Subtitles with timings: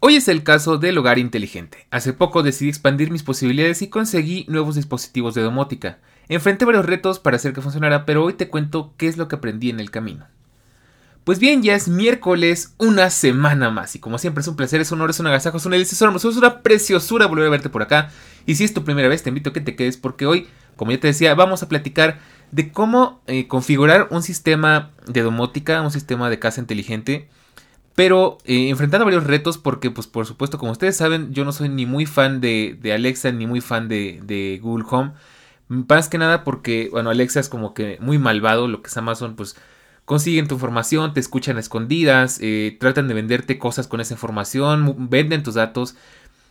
[0.00, 1.88] Hoy es el caso del hogar inteligente.
[1.90, 5.98] Hace poco decidí expandir mis posibilidades y conseguí nuevos dispositivos de domótica.
[6.28, 9.34] Enfrenté varios retos para hacer que funcionara, pero hoy te cuento qué es lo que
[9.34, 10.26] aprendí en el camino.
[11.24, 13.96] Pues bien, ya es miércoles, una semana más.
[13.96, 15.96] Y como siempre es un placer, es un honor, es un agasajo, es una delicia,
[15.96, 18.10] es una preciosura volver a verte por acá.
[18.46, 20.92] Y si es tu primera vez, te invito a que te quedes porque hoy, como
[20.92, 22.20] ya te decía, vamos a platicar
[22.52, 27.28] de cómo eh, configurar un sistema de domótica, un sistema de casa inteligente
[27.98, 31.68] pero eh, enfrentando varios retos porque, pues por supuesto, como ustedes saben, yo no soy
[31.68, 35.14] ni muy fan de, Alexa ni muy fan de, Google Home.
[35.66, 39.34] Más que nada porque, bueno, Alexa es como que muy malvado, lo que es Amazon,
[39.34, 39.56] pues
[40.04, 45.42] consiguen tu información, te escuchan escondidas, eh, tratan de venderte cosas con esa información, venden
[45.42, 45.96] tus datos.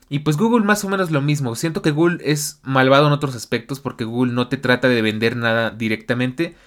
[0.09, 1.55] Y pues Google más o menos lo mismo.
[1.55, 5.37] Siento que Google es malvado en otros aspectos porque Google no te trata de vender
[5.37, 6.57] nada directamente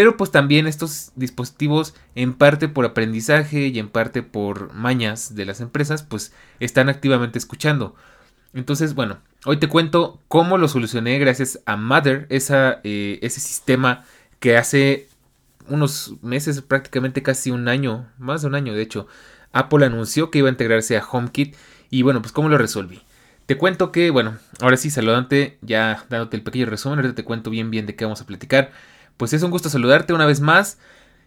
[0.00, 5.44] pero pues también estos dispositivos en parte por aprendizaje y en parte por mañas de
[5.44, 7.94] las empresas pues están activamente escuchando.
[8.54, 14.04] Entonces bueno, hoy te cuento cómo lo solucioné gracias a Mother, eh, ese sistema
[14.38, 15.06] que hace
[15.68, 19.06] unos meses, prácticamente casi un año, más de un año de hecho,
[19.52, 21.54] Apple anunció que iba a integrarse a HomeKit
[21.90, 23.02] y bueno, pues cómo lo resolví.
[23.44, 27.50] Te cuento que, bueno, ahora sí, saludante, ya dándote el pequeño resumen, ahorita te cuento
[27.50, 28.72] bien bien de qué vamos a platicar
[29.20, 30.78] pues es un gusto saludarte una vez más.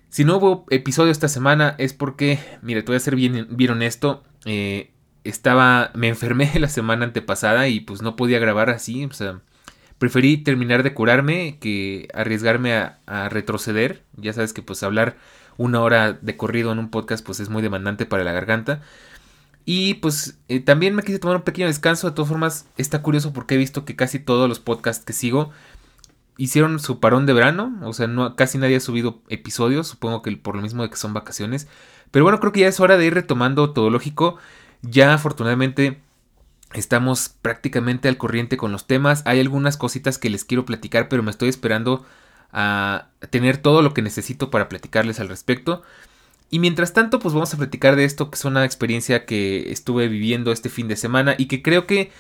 [0.09, 3.69] Si no hubo episodio esta semana es porque, mire, te voy a ser bien, bien
[3.69, 4.23] honesto.
[4.45, 4.89] Eh,
[5.23, 9.05] estaba, me enfermé la semana antepasada y pues no podía grabar así.
[9.05, 9.41] O sea,
[9.99, 14.01] preferí terminar de curarme que arriesgarme a, retroceder.
[14.17, 15.15] Ya sabes que pues hablar
[15.57, 18.81] una hora de corrido en un podcast pues es muy demandante para la garganta.
[19.65, 22.09] Y pues eh, también me quise tomar un pequeño descanso.
[22.09, 25.51] De todas formas, está curioso porque he visto que casi todos los podcasts que sigo
[26.37, 30.35] hicieron su parón de verano, o sea, no, casi nadie ha subido episodios, supongo que
[30.37, 31.67] por lo mismo de que son vacaciones.
[32.11, 34.37] Pero bueno, creo que ya es hora de ir retomando todo lógico.
[34.81, 35.99] Ya afortunadamente
[36.73, 39.23] estamos prácticamente al corriente con los temas.
[39.25, 42.05] Hay algunas cositas que les quiero platicar, pero me estoy esperando
[42.51, 45.81] a tener todo lo que necesito para platicarles al respecto.
[46.49, 50.07] Y mientras tanto, pues vamos a platicar de esto, que es una experiencia que estuve
[50.07, 52.11] viviendo este fin de semana y que creo que,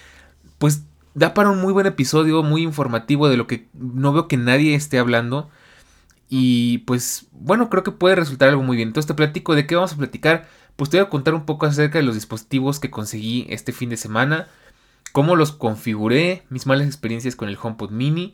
[0.57, 4.37] pues, da para un muy buen episodio, muy informativo de lo que no veo que
[4.37, 5.49] nadie esté hablando.
[6.29, 8.89] Y pues bueno, creo que puede resultar algo muy bien.
[8.89, 10.47] Entonces te platico de qué vamos a platicar.
[10.75, 13.89] Pues te voy a contar un poco acerca de los dispositivos que conseguí este fin
[13.89, 14.47] de semana.
[15.11, 18.33] Cómo los configuré, mis malas experiencias con el HomePod mini.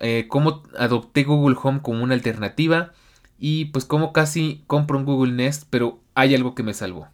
[0.00, 2.92] Eh, cómo adopté Google Home como una alternativa.
[3.38, 7.08] Y pues cómo casi compro un Google Nest, pero hay algo que me salvó.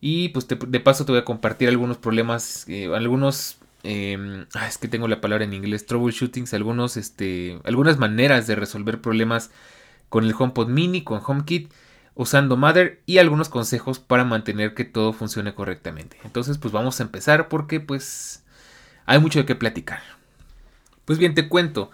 [0.00, 3.58] Y pues de paso te voy a compartir algunos problemas, eh, algunos
[3.88, 8.56] Em, ah, es que tengo la palabra en inglés, troubleshootings, algunos, este, algunas maneras de
[8.56, 9.52] resolver problemas
[10.08, 11.72] con el HomePod mini, con HomeKit,
[12.16, 16.16] usando Mother y algunos consejos para mantener que todo funcione correctamente.
[16.24, 18.42] Entonces, pues vamos a empezar porque pues
[19.04, 20.00] hay mucho de qué platicar.
[21.04, 21.92] Pues bien, te cuento.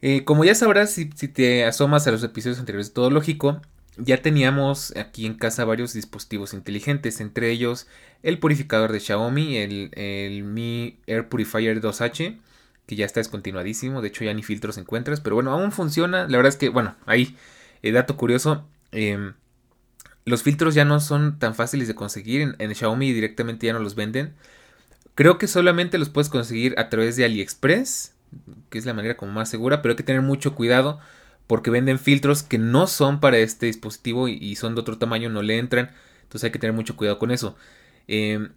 [0.00, 3.60] Eh, como ya sabrás, si, si, te asomas a los episodios anteriores de Todo Lógico,
[3.96, 7.86] ya teníamos aquí en casa varios dispositivos inteligentes, entre ellos
[8.22, 12.38] el purificador de Xiaomi, el, Mi Air Purifier 2H,
[12.86, 16.36] que ya está descontinuadísimo, de hecho ya ni filtros encuentras, pero bueno, aún funciona, la
[16.36, 17.36] verdad es que, bueno, ahí,
[17.82, 19.34] eh, dato curioso, em,
[20.24, 23.80] los filtros ya no son tan fáciles de conseguir, en, en, Xiaomi directamente ya no
[23.80, 24.34] los venden,
[25.14, 28.14] creo que solamente los puedes conseguir a través de AliExpress,
[28.70, 31.00] que es la manera como más segura, pero hay que tener mucho cuidado,
[31.46, 35.42] porque venden filtros que no son para este dispositivo y, son de otro tamaño, no
[35.42, 35.90] le entran.
[36.22, 37.56] Entonces hay que tener mucho cuidado con eso.
[38.08, 38.52] Em,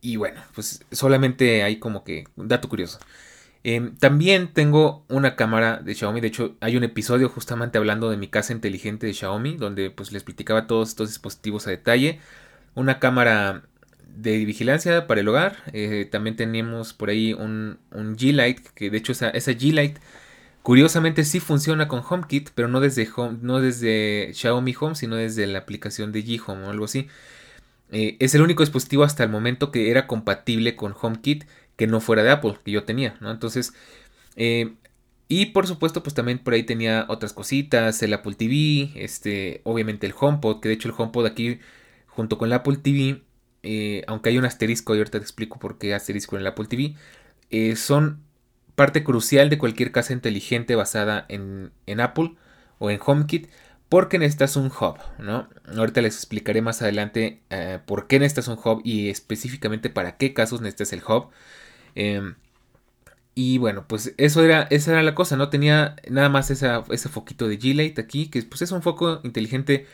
[0.00, 2.98] y bueno, pues solamente hay como que un dato curioso.
[3.64, 8.18] Em, también tengo una cámara de Xiaomi, de hecho hay un episodio justamente hablando de
[8.18, 12.20] mi casa inteligente de Xiaomi, donde pues les platicaba todos estos dispositivos a detalle.
[12.74, 13.62] Una cámara
[14.16, 18.98] de vigilancia para el hogar, eh, también tenemos por ahí un, un G-Lite, que de
[18.98, 20.00] hecho esa, esa G-Lite
[20.64, 25.46] curiosamente sí funciona con HomeKit, pero no desde, home, no desde Xiaomi Home, sino desde
[25.46, 27.06] la aplicación de G-Home o algo así.
[27.92, 31.44] Eh, es el único dispositivo hasta el momento que era compatible con HomeKit
[31.76, 33.30] que no fuera de Apple, que yo tenía, ¿no?
[33.30, 33.74] Entonces,
[34.36, 34.74] eh,
[35.28, 40.06] y por supuesto, pues también por ahí tenía otras cositas, el Apple TV, este, obviamente
[40.06, 41.60] el HomePod, que de hecho el HomePod aquí,
[42.06, 43.22] junto con el Apple TV,
[43.62, 46.66] eh, aunque hay un asterisco, y ahorita te explico por qué asterisco en el Apple
[46.68, 46.96] TV,
[47.76, 48.24] son
[48.74, 52.34] parte crucial de cualquier casa inteligente basada en, en Apple
[52.78, 53.48] o en HomeKit,
[53.88, 55.48] porque necesitas un hub, ¿no?
[55.76, 57.40] Ahorita les explicaré más adelante
[57.86, 61.28] por qué necesitas un hub y específicamente para qué casos necesitas el hub.
[61.94, 62.34] Em,
[63.34, 65.48] y bueno, pues eso era, esa era la cosa, ¿no?
[65.48, 69.86] Tenía nada más ese foquito de G-Lite aquí, que pues es un foco inteligente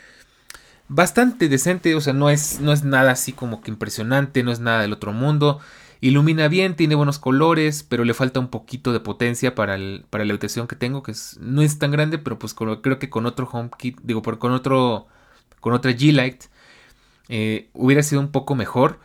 [0.87, 4.59] bastante decente, o sea, no es, no es nada así como que impresionante, no es
[4.59, 5.59] nada del otro mundo.
[6.01, 9.77] Ilumina bien, tiene buenos colores, pero le falta un poquito de potencia para,
[10.09, 13.25] para la habitación que tengo, que no es tan grande, pero pues creo que con
[13.25, 15.07] otro HomeKit, digo, por, con otro,
[15.59, 16.47] con otra G-Lite,
[17.29, 18.99] eh, hubiera sido un poco mejor.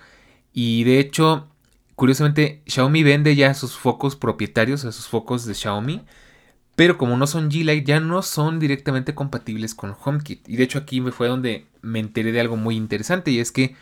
[0.53, 1.49] Y de hecho,
[1.97, 6.03] Curiosamente, Xiaomi vende ya sus focos propietarios, a sus focos de Xiaomi,
[6.77, 10.47] pero como no son G-Lite, ya no son directamente compatibles con HomeKit.
[10.47, 13.51] Y de hecho aquí me fue donde me enteré de algo muy interesante y es
[13.51, 13.77] que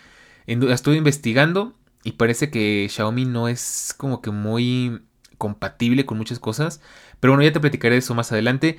[0.47, 5.01] estuve investigando y parece que Xiaomi no es como que muy
[5.39, 6.81] compatible con muchas cosas.
[7.19, 8.79] Pero bueno, ya te platicaré eso más adelante.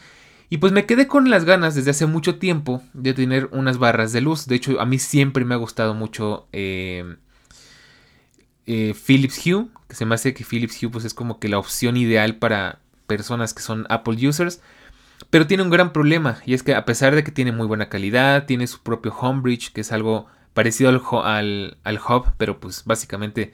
[0.50, 4.14] Y pues me quedé con las ganas desde hace mucho tiempo de tener unas barras
[4.14, 4.46] de luz.
[4.46, 7.16] De hecho, a mí siempre me ha gustado mucho eh,
[8.68, 11.58] eh, Philips Hue, que se me hace que Philips Hue pues, es como que la
[11.58, 14.62] opción ideal para personas que son Apple users.
[15.32, 17.90] Pero tiene un gran problema y es que a pesar de que tiene muy buena
[17.90, 20.90] calidad, tiene su propio Homebridge, que es algo parecido
[21.24, 23.54] al, al, hub, pero pues básicamente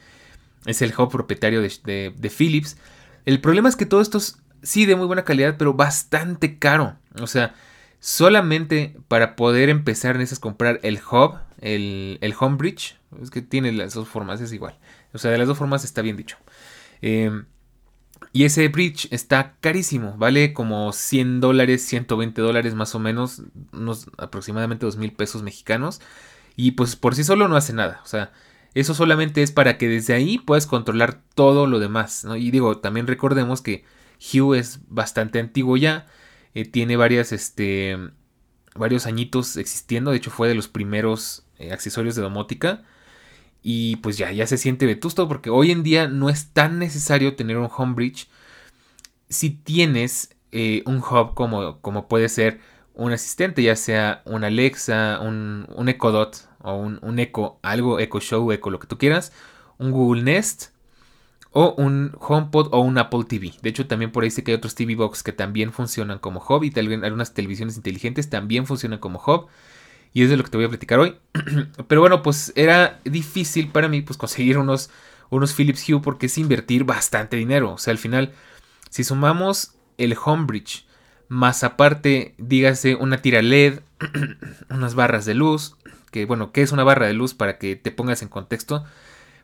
[0.66, 2.78] es el hub propietario de, de, Philips.
[3.26, 6.96] El problema es que todo esto es sí de muy buena calidad, pero bastante caro.
[7.20, 7.56] O sea,
[8.00, 13.96] solamente para poder empezar necesitas comprar el hub, el, el Homebridge, es que tiene las
[13.96, 14.78] dos formas, es igual.
[15.12, 16.38] O sea, de las dos formas está bien dicho.
[17.02, 17.46] Em,
[18.34, 23.42] y ese bridge está carísimo, vale como 100 dólares, 120 dólares más o menos,
[23.74, 26.00] unos aproximadamente 2 mil pesos mexicanos.
[26.56, 28.32] Y pues por sí solo no hace nada, o sea,
[28.74, 32.26] eso solamente es para que desde ahí puedas controlar todo lo demás.
[32.38, 33.84] Y digo, también recordemos que
[34.20, 36.08] Hue es bastante antiguo ya,
[36.54, 37.98] eh, tiene este,
[38.76, 42.84] varios añitos existiendo, de hecho fue de los primeros eh, accesorios de domótica
[43.64, 47.36] y pues ya, ya se siente vetusto porque hoy en día no es tan necesario
[47.36, 48.28] tener un homebridge
[49.30, 52.60] si tienes eh, un hub como, como puede ser
[52.94, 58.00] un asistente, ya sea un Alexa, un, un Echo Dot o un, un, Echo, algo
[58.00, 59.32] Echo Show, Echo, lo que tú quieras,
[59.78, 60.72] un Google Nest
[61.52, 63.54] o un HomePod o un Apple TV.
[63.62, 66.44] De hecho, también por ahí sé que hay otros TV Box que también funcionan como
[66.48, 69.48] hub y algunas televisiones inteligentes también funcionan como hub.
[70.14, 71.16] Y es de lo que te voy a platicar hoy.
[71.88, 74.90] Pero bueno, pues era difícil para mí pues conseguir unos,
[75.30, 77.74] unos Philips Hue porque es invertir bastante dinero.
[77.74, 78.34] O sea, al final,
[78.90, 80.86] si sumamos el Homebridge,
[81.32, 83.80] más aparte, dígase una tira LED,
[84.70, 85.78] unas barras de luz,
[86.12, 88.84] que bueno, ¿qué es una barra de luz para que te pongas en contexto?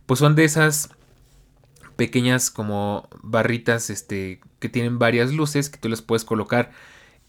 [0.06, 0.90] Pues son de esas
[1.96, 6.72] pequeñas como barritas este, que tienen varias luces que tú las puedes colocar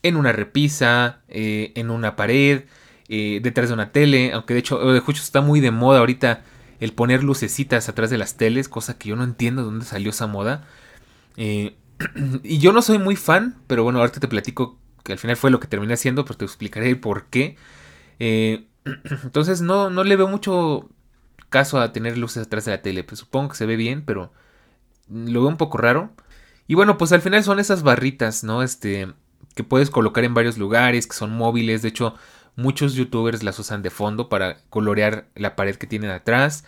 [0.03, 2.65] en una repisa, eh, en una pared,
[3.09, 6.43] eh, detrás de una tele, aunque de hecho, de hecho está muy de moda ahorita
[6.81, 10.11] el poner lucecitas atrás de las teles, cosa que yo no entiendo de dónde salió
[10.11, 10.67] esa moda.
[11.37, 11.77] Eh,
[12.43, 15.51] y yo no soy muy fan, pero bueno, ahorita te platico que al final fue
[15.51, 17.57] lo que terminé haciendo, pero te explicaré el por qué.
[18.19, 18.67] Eh,
[19.25, 20.89] entonces no, no le veo mucho
[21.51, 24.33] caso a tener luces atrás de la tele, pues supongo que se ve bien, pero
[25.09, 26.13] lo veo un poco raro.
[26.67, 28.63] Y bueno, pues al final son esas barritas, ¿no?
[28.63, 29.13] Este,
[29.55, 32.15] que puedes colocar en varios lugares, que son móviles, de hecho
[32.59, 36.65] Muchos youtubers las usan de fondo para colorear la pared que tienen atrás.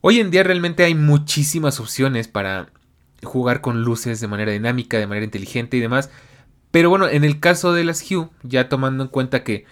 [0.00, 2.66] Hoy en día realmente hay muchísimas opciones para
[3.24, 6.10] jugar con luces de manera dinámica, de manera inteligente y demás.
[6.70, 9.64] Pero bueno, en el caso de las Hue, ya tomando en cuenta que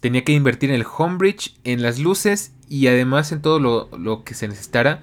[0.00, 4.24] tenía que invertir en el Homebridge, en las luces y además en todo lo, lo,
[4.24, 5.02] que se necesitara.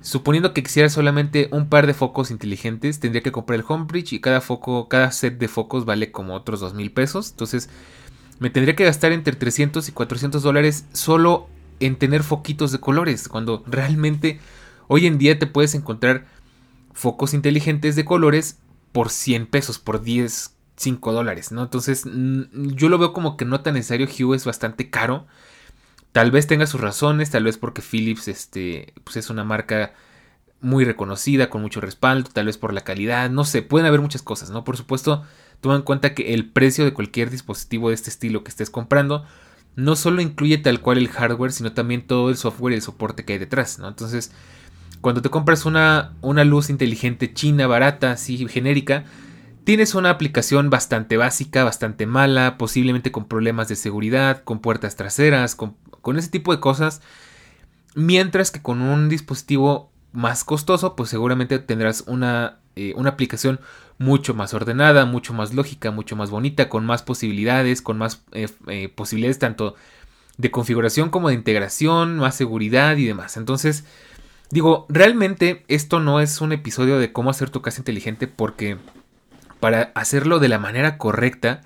[0.00, 4.20] Suponiendo que quisiera solamente un par de focos inteligentes, tendría que comprar el Homebridge y
[4.20, 7.30] cada foco, cada set de focos vale como otros dos mil pesos.
[7.30, 7.68] Entonces
[8.38, 11.48] me tendría que gastar entre 300 y 400 dólares solo
[11.80, 14.40] en tener foquitos de colores, cuando realmente
[14.88, 16.26] hoy en día te puedes encontrar
[16.96, 18.58] focos inteligentes de colores
[18.90, 21.62] por 100 pesos, por 10, 5 dólares, ¿no?
[21.62, 25.26] Entonces yo lo veo como que no tan necesario, Hue es bastante caro.
[26.12, 29.92] Tal vez tenga sus razones, tal vez porque Philips este, pues es una marca
[30.62, 34.22] muy reconocida, con mucho respaldo, tal vez por la calidad, no sé, pueden haber muchas
[34.22, 34.64] cosas, ¿no?
[34.64, 35.22] Por supuesto,
[35.60, 39.26] toma en cuenta que el precio de cualquier dispositivo de este estilo que estés comprando
[39.74, 43.26] no solo incluye tal cual el hardware, sino también todo el software y el soporte
[43.26, 43.86] que hay detrás, ¿no?
[43.86, 44.32] Entonces,
[45.06, 49.04] cuando te compras una, una luz inteligente china, barata, así genérica,
[49.62, 55.54] tienes una aplicación bastante básica, bastante mala, posiblemente con problemas de seguridad, con puertas traseras,
[55.54, 57.02] con, con ese tipo de cosas.
[57.94, 63.60] Mientras que con un dispositivo más costoso, pues seguramente tendrás una, eh, una, aplicación
[63.98, 68.48] mucho más ordenada, mucho más lógica, mucho más bonita, con más posibilidades, con más eh,
[68.66, 69.76] eh, posibilidades tanto
[70.36, 73.36] de configuración como de integración, más seguridad y demás.
[73.36, 73.84] Entonces,
[74.50, 78.78] digo, realmente esto no es un episodio de cómo hacer tu casa inteligente porque
[79.60, 81.62] para hacerlo de la manera correcta,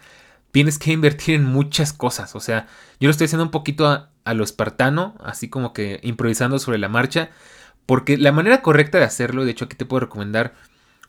[0.52, 2.34] tienes que invertir en muchas cosas.
[2.34, 2.66] O sea,
[2.98, 6.78] yo lo estoy haciendo un poquito a, a lo espartano, así como que improvisando sobre
[6.78, 7.30] la marcha.
[7.86, 10.54] Porque la manera correcta de hacerlo, de hecho aquí te puedo recomendar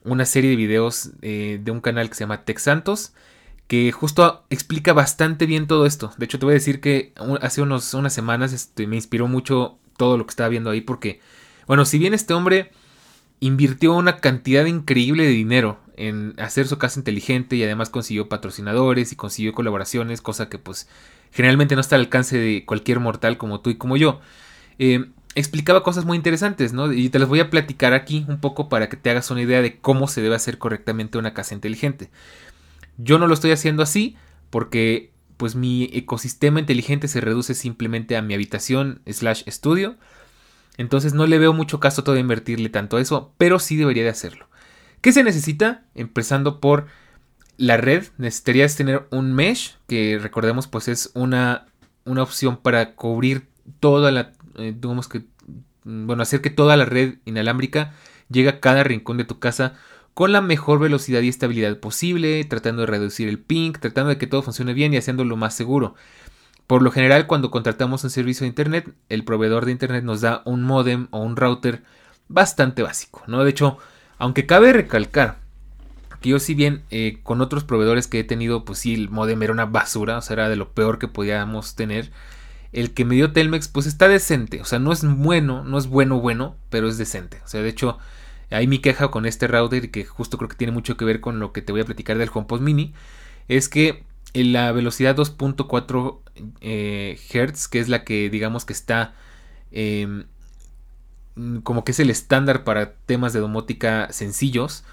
[0.03, 3.13] una serie de videos eh, de un canal que se llama Tech Santos,
[3.67, 6.11] que justo explica bastante bien todo esto.
[6.17, 9.77] De hecho te voy a decir que hace unos, unas semanas este, me inspiró mucho
[9.97, 11.21] todo lo que estaba viendo ahí porque,
[11.67, 12.71] bueno, si bien este hombre
[13.39, 19.11] invirtió una cantidad increíble de dinero en hacer su casa inteligente y además consiguió patrocinadores
[19.11, 20.87] y consiguió colaboraciones, cosa que pues
[21.31, 24.21] generalmente no está al alcance de cualquier mortal como tú y como yo.
[24.79, 26.91] Eh, explicaba cosas muy interesantes, ¿no?
[26.91, 29.61] Y te las voy a platicar aquí un poco para que te hagas una idea
[29.61, 32.09] de cómo se debe hacer correctamente una casa inteligente.
[32.97, 34.17] Yo no lo estoy haciendo así
[34.49, 39.95] porque pues mi ecosistema inteligente se reduce simplemente a mi habitación slash estudio.
[40.81, 44.09] Entonces no le veo mucho caso todavía invertirle tanto a eso, pero sí debería de
[44.09, 44.47] hacerlo.
[44.99, 45.83] ¿Qué se necesita?
[45.93, 46.87] Empezando por
[47.57, 51.67] la red, necesitarías tener un mesh, que recordemos pues es una,
[52.03, 53.47] una opción para cubrir
[53.79, 54.75] toda la, eh,
[55.09, 55.19] que,
[55.83, 57.93] mm, bueno, hacer que toda la red inalámbrica
[58.29, 59.75] llegue a cada rincón de tu casa
[60.15, 64.27] con la mejor velocidad y estabilidad posible, tratando de reducir el ping, tratando de que
[64.27, 65.93] todo funcione bien y haciéndolo más seguro.
[66.67, 70.41] Por lo general, cuando contratamos un servicio de internet, el proveedor de internet nos da
[70.45, 71.83] un modem o un router
[72.27, 73.43] bastante básico, ¿no?
[73.43, 73.77] De hecho,
[74.17, 75.39] aunque cabe recalcar
[76.21, 79.41] que yo si bien eh, con otros proveedores que he tenido, pues sí, el modem
[79.43, 82.11] era una basura, o sea, era de lo peor que podíamos tener
[82.71, 85.87] el que me dio Telmex pues está decente, o sea, no es bueno, no es
[85.87, 87.41] bueno bueno, pero es decente.
[87.43, 87.97] O sea, de hecho,
[88.49, 91.39] ahí mi queja con este router, que justo creo que tiene mucho que ver con
[91.39, 92.93] lo que te voy a platicar del HomePod Mini,
[93.47, 94.03] es que
[94.33, 96.20] la velocidad 2.4
[96.61, 99.13] eh, Hz, que es la que digamos que está
[99.71, 100.25] em,
[101.63, 104.83] como que es el estándar para temas de domótica sencillos,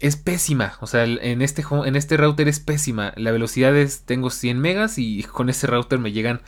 [0.00, 0.74] es pésima.
[0.80, 3.12] O sea, en este, en este router es pésima.
[3.16, 6.40] La velocidad es, tengo 100 megas y con ese router me llegan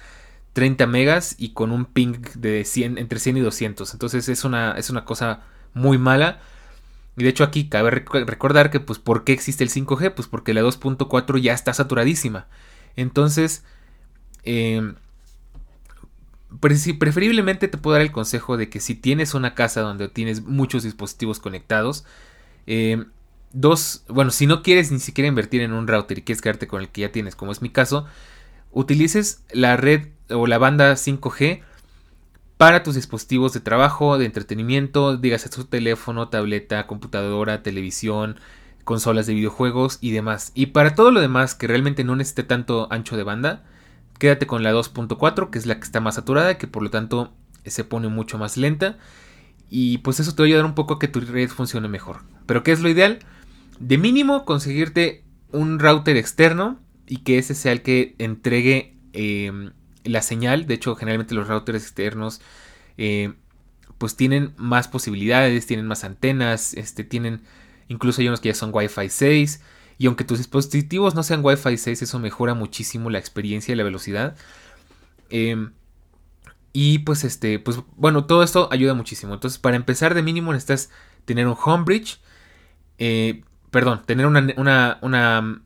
[0.52, 3.92] 30 megas y con un ping de 100, entre 100 y 200.
[3.92, 5.40] Entonces es una, es una cosa
[5.74, 6.40] muy mala.
[7.16, 10.14] Y de hecho aquí cabe recordar que pues ¿por qué existe el 5G?
[10.14, 12.46] Pues porque la 2.4 ya está saturadísima.
[12.96, 13.64] Entonces,
[14.44, 14.94] eh,
[16.58, 20.82] preferiblemente te puedo dar el consejo de que si tienes una casa donde tienes muchos
[20.82, 22.04] dispositivos conectados,
[22.66, 23.04] eh,
[23.52, 26.80] dos, bueno, si no quieres ni siquiera invertir en un router y quieres quedarte con
[26.80, 28.06] el que ya tienes, como es mi caso,
[28.72, 31.62] utilices la red o la banda 5G
[32.56, 38.38] para tus dispositivos de trabajo, de entretenimiento, digas tu teléfono, tableta, computadora, televisión,
[38.84, 40.52] consolas de videojuegos y demás.
[40.54, 43.64] Y para todo lo demás que realmente no necesite tanto ancho de banda,
[44.20, 47.32] quédate con la 2.4, que es la que está más saturada, que por lo tanto
[47.64, 48.98] se pone mucho más lenta.
[49.68, 52.20] Y pues eso te va a ayudar un poco a que tu red funcione mejor.
[52.46, 53.20] Pero ¿qué es lo ideal?
[53.80, 59.72] De mínimo conseguirte un router externo y que ese sea el que entregue em,
[60.04, 60.66] la señal.
[60.66, 62.40] De hecho, generalmente los routers externos
[62.98, 63.32] eh,
[63.98, 67.42] pues tienen más posibilidades, tienen más antenas, este, tienen
[67.88, 69.62] incluso hay unos que ya son Wi-Fi 6.
[70.00, 73.84] Y aunque tus dispositivos no sean Wi-Fi 6, eso mejora muchísimo la experiencia y la
[73.84, 74.34] velocidad.
[75.28, 75.74] Em,
[76.72, 79.34] y pues este, pues bueno, todo esto ayuda muchísimo.
[79.34, 80.88] Entonces, para empezar de mínimo necesitas
[81.26, 82.18] tener un home bridge.
[82.96, 85.62] Eh, perdón, tener una, una,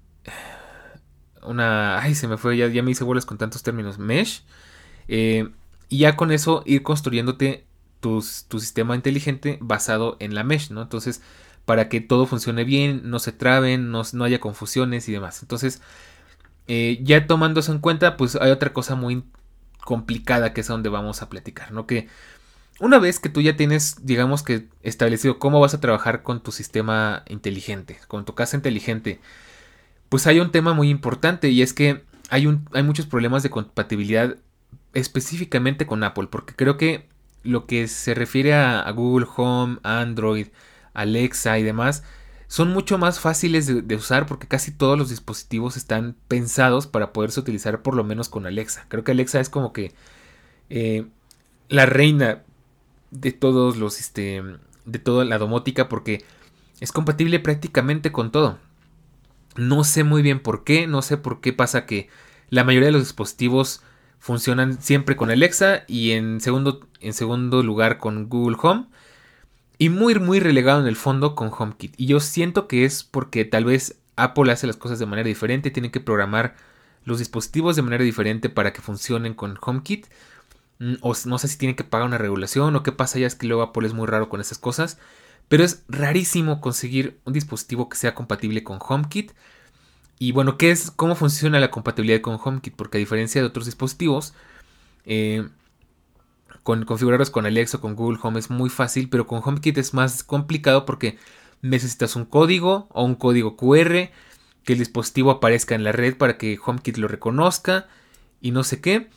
[1.44, 2.00] una.
[2.00, 3.98] Ay, se me fue, ya, ya me hice bolas con tantos términos.
[3.98, 4.42] Mesh.
[5.06, 5.48] Eh,
[5.88, 7.68] y ya con eso ir construyéndote
[8.00, 10.82] tu, sistema inteligente basado en la mesh, ¿no?
[10.82, 11.22] Entonces,
[11.64, 15.42] para que todo funcione bien, no se traben, no, no haya confusiones y demás.
[15.42, 15.80] Entonces,
[16.66, 19.24] eh, ya tomando eso en cuenta, pues hay otra cosa muy
[19.84, 21.86] complicada que es donde vamos a platicar, ¿no?
[21.86, 22.08] Que
[22.80, 26.52] una vez que tú ya tienes, digamos que establecido cómo vas a trabajar con tu
[26.52, 29.20] sistema inteligente, con tu casa inteligente,
[30.08, 33.50] pues hay un tema muy importante y es que hay, un, hay muchos problemas de
[33.50, 34.36] compatibilidad
[34.92, 37.08] específicamente con Apple, porque creo que
[37.42, 40.48] lo que se refiere a, Google Home, Android,
[40.94, 42.04] Alexa y demás,
[42.46, 47.40] son mucho más fáciles de, usar porque casi todos los dispositivos están pensados para poderse
[47.40, 48.86] utilizar por lo menos con Alexa.
[48.88, 49.92] Creo que Alexa es como que
[50.70, 51.06] eh,
[51.68, 52.42] la reina
[53.10, 54.42] de todos los, este,
[54.84, 56.24] de toda la domótica porque
[56.80, 58.58] es compatible prácticamente con todo.
[59.56, 62.08] No sé muy bien por qué, no sé por qué pasa que
[62.50, 63.82] la mayoría de los dispositivos
[64.18, 68.86] funcionan siempre con Alexa y en segundo, en segundo lugar con Google Home
[69.78, 71.94] y muy muy relegado en el fondo con HomeKit.
[71.96, 75.70] Y yo siento que es porque tal vez Apple hace las cosas de manera diferente,
[75.70, 76.54] tiene que programar
[77.04, 80.06] los dispositivos de manera diferente para que funcionen con HomeKit.
[80.78, 83.34] Mm, o no sé si tiene que pagar una regulación o qué pasa ya es
[83.34, 84.98] que luego Apple es muy raro con esas cosas.
[85.48, 89.32] Pero es rarísimo conseguir un dispositivo que sea compatible con HomeKit.
[90.18, 92.74] Y bueno, ¿qué es, ¿cómo funciona la compatibilidad con HomeKit?
[92.74, 94.32] Porque a diferencia de otros dispositivos,
[95.04, 95.46] eh,
[96.64, 99.92] con configurarlos con Alexa o con Google Home es muy fácil, pero con HomeKit es
[99.92, 101.18] más complicado porque
[101.60, 104.10] necesitas un código o un código QR,
[104.64, 107.86] que el dispositivo aparezca en la red para que HomeKit lo reconozca
[108.40, 109.10] y no sé qué.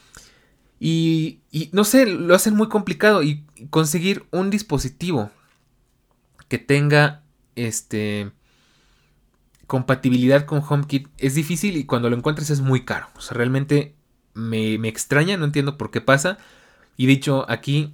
[0.79, 1.39] Y,
[1.71, 5.31] no sé, lo hacen muy complicado y conseguir un dispositivo
[6.49, 7.23] que tenga
[7.55, 8.31] este
[9.67, 13.07] compatibilidad con HomeKit es difícil y cuando lo encuentres es muy caro.
[13.15, 13.95] O sea, realmente
[14.33, 16.37] me, me extraña, no entiendo por qué pasa.
[16.97, 17.93] Y dicho aquí,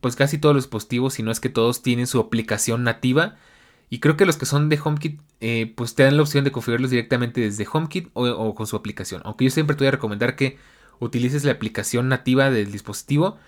[0.00, 3.36] pues casi todos los dispositivos, si no es que todos, tienen su aplicación nativa.
[3.88, 6.52] Y creo que los que son de HomeKit, eh, pues te dan la opción de
[6.52, 9.22] configurarlos directamente desde HomeKit o, con su aplicación.
[9.24, 10.58] Aunque yo siempre te voy a recomendar que
[11.00, 13.38] utilices la aplicación nativa del dispositivo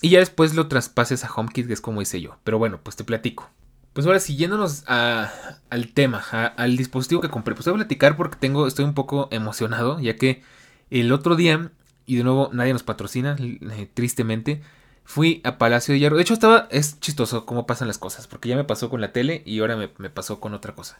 [0.00, 2.38] y ya después lo traspases a HomeKit, que es como hice yo.
[2.42, 3.50] Pero bueno, pues te platico.
[3.92, 8.66] Pues ahora siguiéndonos al tema, al dispositivo que compré, pues voy a platicar porque tengo,
[8.66, 10.42] estoy un poco emocionado, ya que
[10.90, 11.72] el otro día,
[12.08, 14.60] y de nuevo nadie nos patrocina, eh, tristemente,
[15.04, 16.16] fui a Palacio de Hierro.
[16.16, 19.12] De hecho, estaba, es chistoso cómo pasan las cosas, porque ya me pasó con la
[19.12, 20.98] tele y ahora me, me pasó con otra cosa.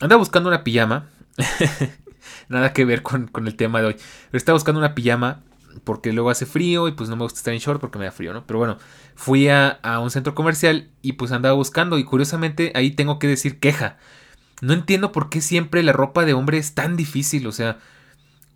[0.00, 1.08] Andaba buscando una pijama
[2.48, 3.96] nada que ver con, el tema de hoy.
[4.30, 5.42] Pero estaba buscando una pijama
[5.84, 8.12] porque luego hace frío y pues no me gusta estar en short porque me da
[8.12, 8.46] frío, ¿no?
[8.46, 8.78] Pero bueno,
[9.14, 13.58] fui a, un centro comercial y pues andaba buscando y curiosamente ahí tengo que decir
[13.58, 13.98] queja.
[14.62, 17.78] No entiendo por qué siempre la ropa de hombre es tan difícil, o sea,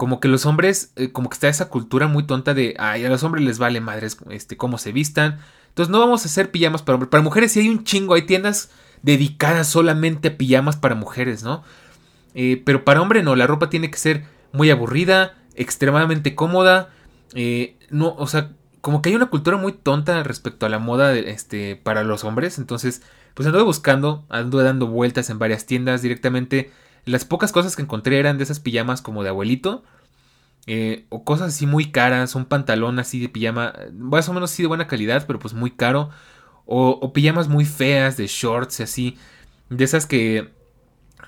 [0.00, 3.10] como que los hombres, eh, como que está esa cultura muy tonta de, ay, a
[3.10, 5.40] los hombres les vale madres este, cómo se vistan.
[5.68, 7.10] Entonces no vamos a hacer pijamas para hombres.
[7.10, 8.70] Para mujeres sí hay un chingo, hay tiendas
[9.02, 11.62] dedicadas solamente a pijamas para mujeres, ¿no?
[12.34, 16.88] Eh, pero para hombre no, la ropa tiene que ser muy aburrida, extremadamente cómoda.
[17.34, 21.14] Eh, no, o sea, como que hay una cultura muy tonta respecto a la moda
[21.14, 22.56] este, para los hombres.
[22.56, 23.02] Entonces,
[23.34, 26.70] pues anduve buscando, anduve dando vueltas en varias tiendas directamente.
[27.04, 29.82] Las pocas cosas que encontré eran de esas pijamas como de abuelito.
[30.66, 34.62] Eh, o cosas así muy caras, un pantalón así de pijama, más o menos así
[34.62, 36.10] de buena calidad, pero pues muy caro.
[36.66, 39.18] O, o pijamas muy feas, de shorts y así.
[39.70, 40.50] De esas que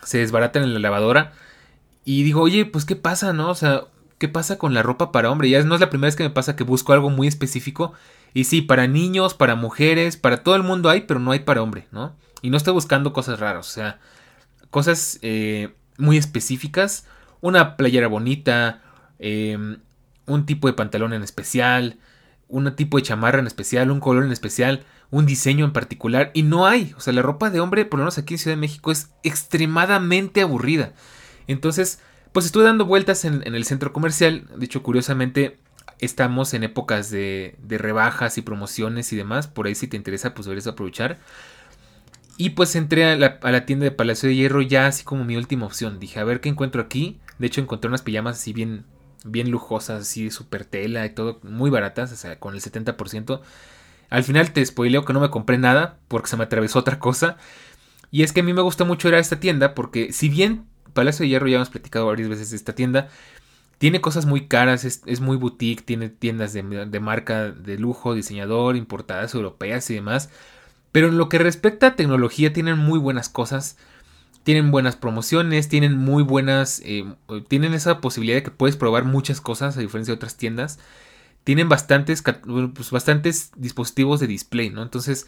[0.02, 1.32] se desbaratan en la lavadora.
[2.04, 3.50] Y digo, oye, pues qué pasa, ¿no?
[3.50, 3.84] O sea,
[4.18, 5.50] ¿qué pasa con la ropa para hombre?
[5.50, 7.92] Ya no es la primera vez que me pasa que busco algo muy específico.
[8.34, 11.62] Y sí, para niños, para mujeres, para todo el mundo hay, pero no hay para
[11.62, 12.14] hombre, ¿no?
[12.40, 14.00] Y no estoy buscando cosas raras, o sea,
[14.72, 17.06] cosas eh, muy específicas.
[17.40, 18.82] Una playera bonita,
[19.20, 19.78] em,
[20.26, 21.98] un tipo de pantalón en especial,
[22.48, 26.42] un tipo de chamarra en especial, un color en especial un diseño en particular y
[26.42, 26.94] no hay.
[26.96, 29.10] O sea, la ropa de hombre, por lo menos aquí en Ciudad de México, es
[29.22, 30.94] extremadamente aburrida.
[31.46, 32.00] Entonces,
[32.32, 34.48] pues estuve dando vueltas en, el centro comercial.
[34.56, 35.58] De hecho, curiosamente,
[35.98, 39.48] estamos en épocas de, rebajas y promociones y demás.
[39.48, 41.18] Por ahí si te interesa, pues deberías aprovechar.
[42.36, 45.66] Y pues entré a la, tienda de Palacio de Hierro ya así como mi última
[45.66, 46.00] opción.
[46.00, 47.20] Dije, a ver qué encuentro aquí.
[47.38, 48.84] De hecho, encontré unas pijamas así bien,
[49.24, 53.40] bien lujosas, así de super tela y todo, muy baratas, o sea, con el 70%.
[54.10, 57.36] Al final te spoileo que no me compré nada porque se me atravesó otra cosa.
[58.10, 60.66] Y es que a mí me gusta mucho ir a esta tienda porque si bien
[60.92, 63.08] Palacio de Hierro ya hemos platicado varias veces de esta tienda,
[63.78, 66.62] tiene cosas muy caras, es, muy boutique, tiene tiendas de,
[67.00, 70.30] marca de lujo, diseñador, importadas europeas y demás.
[70.92, 73.76] Pero en lo que respecta a tecnología tienen muy buenas cosas,
[74.44, 77.04] tienen buenas promociones, tienen muy buenas, eh,
[77.48, 80.78] tienen esa posibilidad de que puedes probar muchas cosas a diferencia de otras tiendas
[81.44, 82.22] tienen bastantes,
[82.74, 84.82] pues bastantes dispositivos de display, ¿no?
[84.82, 85.26] Entonces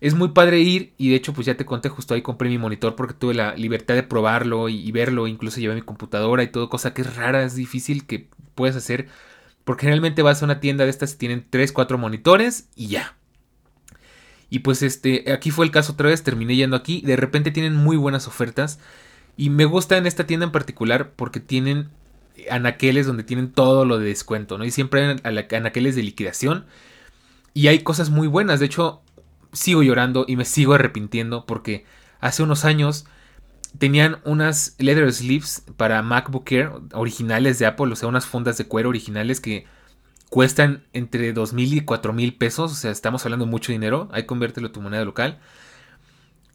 [0.00, 2.58] es muy padre ir y de hecho pues ya te conté justo ahí compré mi
[2.58, 6.68] monitor porque tuve la libertad de probarlo y, verlo, incluso llevé mi computadora y todo,
[6.68, 9.08] cosa que es rara, es difícil que puedas hacer
[9.64, 13.15] Porque generalmente vas a una tienda de estas y tienen 3, 4 monitores y ya.
[14.48, 17.02] Y pues este, aquí fue el caso otra vez, terminé yendo aquí.
[17.02, 18.78] De repente tienen muy buenas ofertas.
[19.36, 21.88] Y me gusta en esta tienda en particular porque tienen
[22.50, 24.64] anaqueles donde tienen todo lo de descuento, ¿no?
[24.64, 26.66] Y siempre hay anaqueles de liquidación.
[27.54, 28.60] Y hay cosas muy buenas.
[28.60, 29.02] De hecho,
[29.52, 31.84] sigo llorando y me sigo arrepintiendo porque
[32.20, 33.06] hace unos años
[33.78, 38.66] tenían unas leather sleeves para MacBook Air originales de Apple, o sea, unas fundas de
[38.66, 39.66] cuero originales que
[40.36, 44.24] cuestan entre dos mil y cuatro mil pesos, o sea, estamos hablando mucho dinero, ahí
[44.26, 45.38] conviértelo a tu moneda local.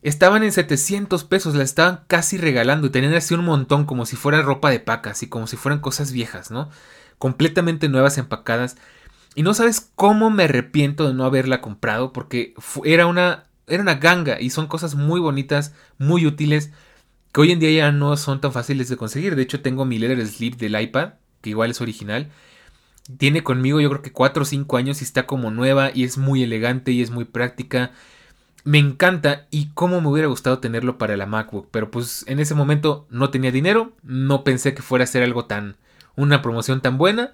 [0.04, 4.16] Estaban en 700 pesos, las estaban casi regalando y tenían así un montón como si
[4.16, 6.70] fuera ropa de paca, así como si fueran cosas viejas, ¿no?
[7.18, 8.78] Completamente nuevas empacadas.
[9.34, 12.54] Y no sabes cómo me arrepiento de no haberla comprado porque
[12.86, 16.70] era una era una ganga y son cosas muy bonitas, muy útiles
[17.34, 19.36] que hoy en día ya no son tan fáciles de conseguir.
[19.36, 22.30] De hecho, tengo mi leather sleeve del iPad, que igual es original.
[23.18, 26.18] Tiene conmigo yo creo que 4 o 5 años y está como nueva y es
[26.18, 27.92] muy elegante y es muy práctica.
[28.64, 32.54] Me encanta y cómo me hubiera gustado tenerlo para la MacBook, pero pues en ese
[32.54, 35.78] momento no tenía dinero, no pensé que fuera a ser algo tan,
[36.16, 37.34] una promoción tan buena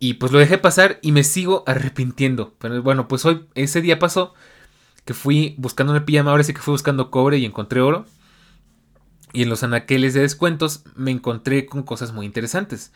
[0.00, 2.54] y pues lo dejé pasar y me sigo arrepintiendo.
[2.58, 4.34] Pero bueno, pues hoy, ese día pasó
[5.04, 8.06] que fui buscando una pijama, ahora sí que fui buscando cobre y encontré oro
[9.34, 12.92] y en los anaqueles de descuentos me encontré con cosas muy interesantes.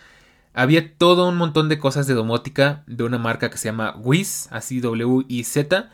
[0.55, 4.49] Había todo un montón de cosas de domótica de una marca que se llama Wiz,
[4.51, 5.91] así W-I-Z.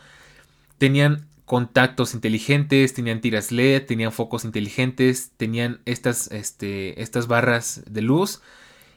[0.79, 8.03] Tenían contactos inteligentes, tenían tiras LED, tenían focos inteligentes, tenían estas, este, estas barras de
[8.03, 8.40] luz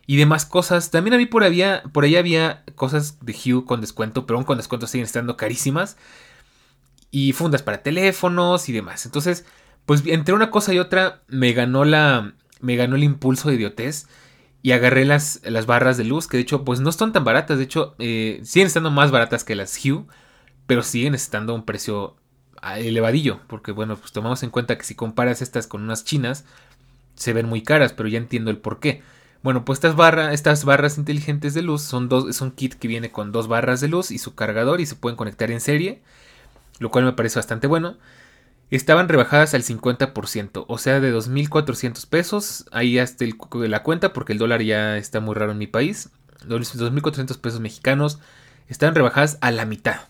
[0.06, 0.90] y demás cosas.
[0.90, 4.58] También había por, había, por ahí había cosas de Hue con descuento, pero aún con
[4.58, 5.98] descuento siguen estando carísimas.
[7.12, 9.06] Y fundas para teléfonos y demás.
[9.06, 9.46] Entonces,
[9.86, 12.34] pues entre una cosa y otra me ganó la.
[12.60, 14.08] Me ganó el impulso de idiotez.
[14.68, 16.28] Y agarré las, las barras de luz.
[16.28, 17.58] Que de hecho, pues no están tan baratas.
[17.58, 20.04] De hecho, eh, siguen estando más baratas que las Hue.
[20.66, 22.18] Pero siguen estando a un precio
[22.62, 23.40] ah, elevadillo.
[23.48, 26.44] Porque bueno, pues tomamos en cuenta que si comparas estas con unas chinas.
[27.16, 27.94] Se ven muy caras.
[27.94, 29.04] Pero ya entiendo el por qué.
[29.42, 32.90] Bueno, pues estas, barras, estas barras inteligentes de luz son dos, es un kit que
[32.90, 36.02] viene con dos barras de luz y su cargador y se pueden conectar en serie,
[36.80, 37.96] lo cual me parece bastante bueno
[38.70, 43.36] estaban rebajadas al 50%, o sea, de 2.400 pesos, ahí hasta el,
[43.70, 46.10] la cuenta porque el dólar ya está muy raro en mi país,
[46.48, 48.20] 2.400 pesos mexicanos,
[48.68, 50.02] estaban rebajadas a la mitad.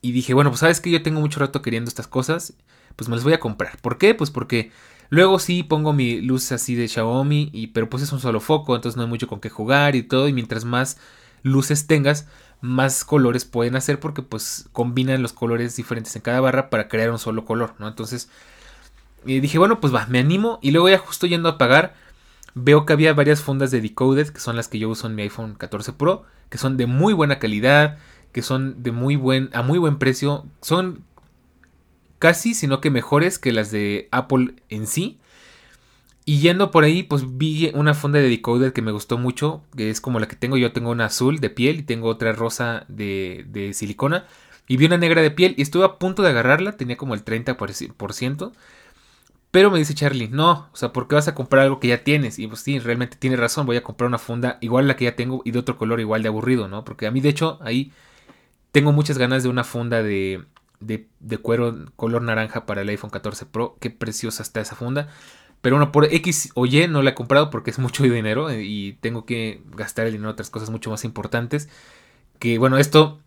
[0.00, 2.54] Y dije, bueno, pues sabes que yo tengo mucho rato queriendo estas cosas,
[2.94, 3.78] pues me las voy a comprar.
[3.80, 4.14] ¿Por qué?
[4.14, 4.70] Pues porque
[5.08, 8.76] luego sí pongo mi luz así de Xiaomi, y, pero pues es un solo foco,
[8.76, 10.98] entonces no hay mucho con qué jugar y todo, y mientras más
[11.42, 12.28] luces tengas,
[12.64, 17.10] más colores pueden hacer porque pues combinan los colores diferentes en cada barra para crear
[17.10, 17.86] un solo color, ¿no?
[17.86, 18.30] Entonces
[19.26, 21.94] dije, bueno, pues va, me animo y luego ya justo yendo a pagar,
[22.54, 25.22] veo que había varias fundas de Decoded, que son las que yo uso en mi
[25.22, 27.98] iPhone 14 Pro, que son de muy buena calidad,
[28.32, 31.04] que son de muy buen, a muy buen precio, son
[32.18, 35.18] casi, sino que mejores que las de Apple en sí.
[36.26, 39.90] Y yendo por ahí, pues vi una funda de decoder que me gustó mucho, que
[39.90, 40.56] es como la que tengo.
[40.56, 44.26] Yo tengo una azul de piel y tengo otra rosa de, de silicona.
[44.66, 47.24] Y vi una negra de piel y estuve a punto de agarrarla, tenía como el
[47.24, 48.52] 30%.
[49.50, 52.02] Pero me dice Charlie, no, o sea, ¿por qué vas a comprar algo que ya
[52.02, 52.40] tienes?
[52.40, 55.04] Y pues sí, realmente tiene razón, voy a comprar una funda igual a la que
[55.04, 56.84] ya tengo y de otro color igual de aburrido, ¿no?
[56.84, 57.92] Porque a mí, de hecho, ahí
[58.72, 60.44] tengo muchas ganas de una funda de,
[60.80, 63.76] de, de cuero color naranja para el iPhone 14 Pro.
[63.80, 65.08] Qué preciosa está esa funda.
[65.64, 68.98] Pero bueno, por X o Y no la he comprado porque es mucho dinero y
[69.00, 71.70] tengo que gastar el dinero en otras cosas mucho más importantes.
[72.38, 73.18] Que bueno, esto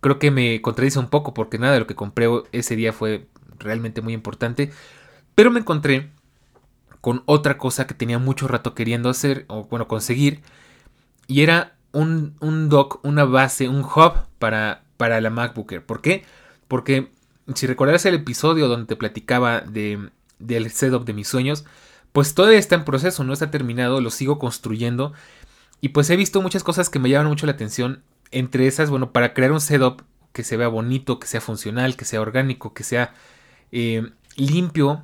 [0.00, 3.28] creo que me contradice un poco porque nada de lo que compré ese día fue
[3.60, 4.72] realmente muy importante.
[5.36, 6.10] Pero me encontré
[7.00, 10.42] con otra cosa que tenía mucho rato queriendo hacer o bueno, conseguir.
[11.28, 15.86] Y era un, un dock, una base, un hub para, para la MacBooker.
[15.86, 16.24] ¿Por qué?
[16.66, 17.12] Porque
[17.54, 21.64] si recordarás el episodio donde te platicaba de, del setup de mis sueños,
[22.14, 25.14] pues todavía está en proceso, no está terminado, lo sigo construyendo.
[25.80, 28.04] Y pues he visto muchas cosas que me llaman mucho la atención.
[28.30, 32.04] Entre esas, bueno, para crear un setup que se vea bonito, que sea funcional, que
[32.04, 33.14] sea orgánico, que sea
[33.72, 35.02] eh, limpio,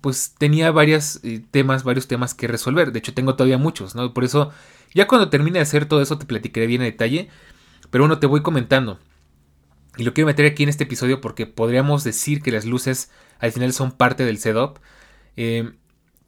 [0.00, 2.92] pues tenía varios eh, temas, varios temas que resolver.
[2.92, 4.14] De hecho, tengo todavía muchos, ¿no?
[4.14, 4.52] Por eso,
[4.94, 7.30] ya cuando termine de hacer todo eso, te platicaré bien a detalle.
[7.90, 9.00] Pero bueno, te voy comentando.
[9.96, 13.50] Y lo quiero meter aquí en este episodio porque podríamos decir que las luces al
[13.50, 14.78] final son parte del setup.
[15.36, 15.72] Eh,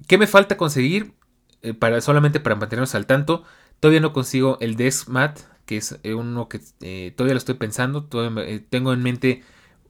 [0.07, 1.15] ¿Qué me falta conseguir?
[1.63, 3.45] Eh, para, solamente para mantenernos al tanto.
[3.81, 7.55] Todavía no consigo el Desk Mat, que es eh, uno que eh, todavía lo estoy
[7.57, 8.09] pensando.
[8.71, 9.43] tengo en mente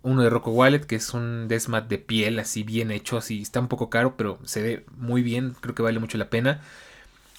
[0.02, 3.42] uno de Rocco Wallet, que es un Desk Mat de piel, así bien hecho, así
[3.42, 6.62] está un poco caro, pero se ve muy bien, creo que vale mucho la pena.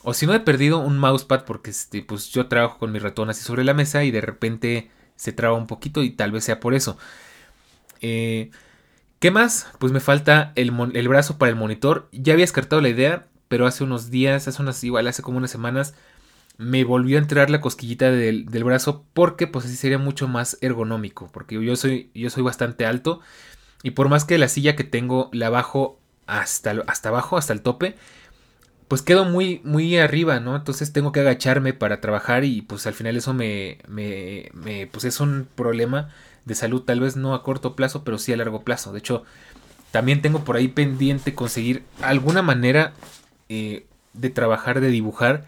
[0.03, 3.29] O si no he perdido un mousepad porque este, pues yo trabajo con mi ratón
[3.29, 6.59] así sobre la mesa y de repente se traba un poquito y tal vez sea
[6.59, 6.97] por eso.
[8.01, 8.51] Eh,
[9.21, 9.67] ¿Qué más?
[9.77, 12.09] Pues me falta el, el, brazo para el monitor.
[12.11, 15.51] Ya había descartado la idea, pero hace unos días, hace unas, igual hace como unas
[15.51, 15.93] semanas,
[16.57, 20.57] me volvió a entrar la cosquillita del, del, brazo porque pues así sería mucho más
[20.61, 21.29] ergonómico.
[21.31, 23.21] Porque yo soy, yo soy bastante alto
[23.83, 27.61] y por más que la silla que tengo la bajo hasta, hasta abajo, hasta el
[27.61, 27.97] tope,
[28.87, 30.55] pues quedo muy, muy arriba, ¿no?
[30.55, 35.05] Entonces tengo que agacharme para trabajar y pues al final eso me, me, me, pues
[35.05, 36.09] es un problema
[36.45, 38.91] de salud, tal vez no a corto plazo, pero sí a largo plazo.
[38.91, 39.23] De hecho,
[39.91, 42.93] también tengo por ahí pendiente conseguir alguna manera
[43.49, 45.45] eh, de trabajar, de dibujar,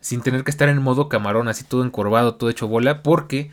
[0.00, 3.50] sin tener que estar en modo camarón, así todo encorvado, todo hecho bola, porque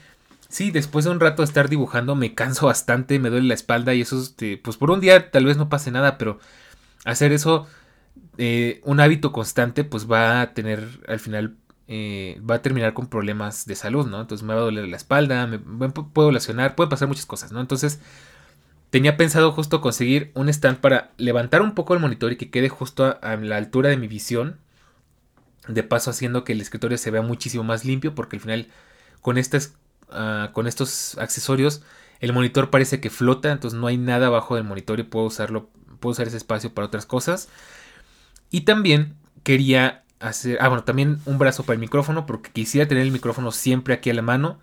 [0.50, 3.94] sí, después de un rato de estar dibujando me canso bastante, me duele la espalda
[3.94, 6.40] y eso, este, pues por un día tal vez no pase nada, pero
[7.06, 7.68] hacer eso
[8.38, 11.56] eh, un hábito constante pues va a tener al final
[11.88, 14.21] eh, va a terminar con problemas de salud, ¿no?
[14.21, 17.62] Entonces me va a doler la espalda, me, puedo lesionar, pueden pasar muchas cosas, ¿no?
[17.62, 18.00] Entonces
[18.89, 22.69] tenía pensado justo conseguir un stand para levantar un poco el monitor y que quede
[22.69, 24.60] justo a, la altura de mi visión,
[25.67, 28.67] de paso haciendo que el escritorio se vea muchísimo más limpio, porque al final
[29.21, 29.76] con, estas,
[30.10, 31.84] ah, con estos accesorios
[32.19, 35.69] el monitor parece que flota, entonces no hay nada abajo del monitor y puedo usarlo,
[36.00, 37.50] puedo usar ese espacio para otras cosas.
[38.50, 43.04] Y también quería hacer, ah bueno, también un brazo para el micrófono porque quisiera tener
[43.04, 44.60] el micrófono siempre aquí a la mano.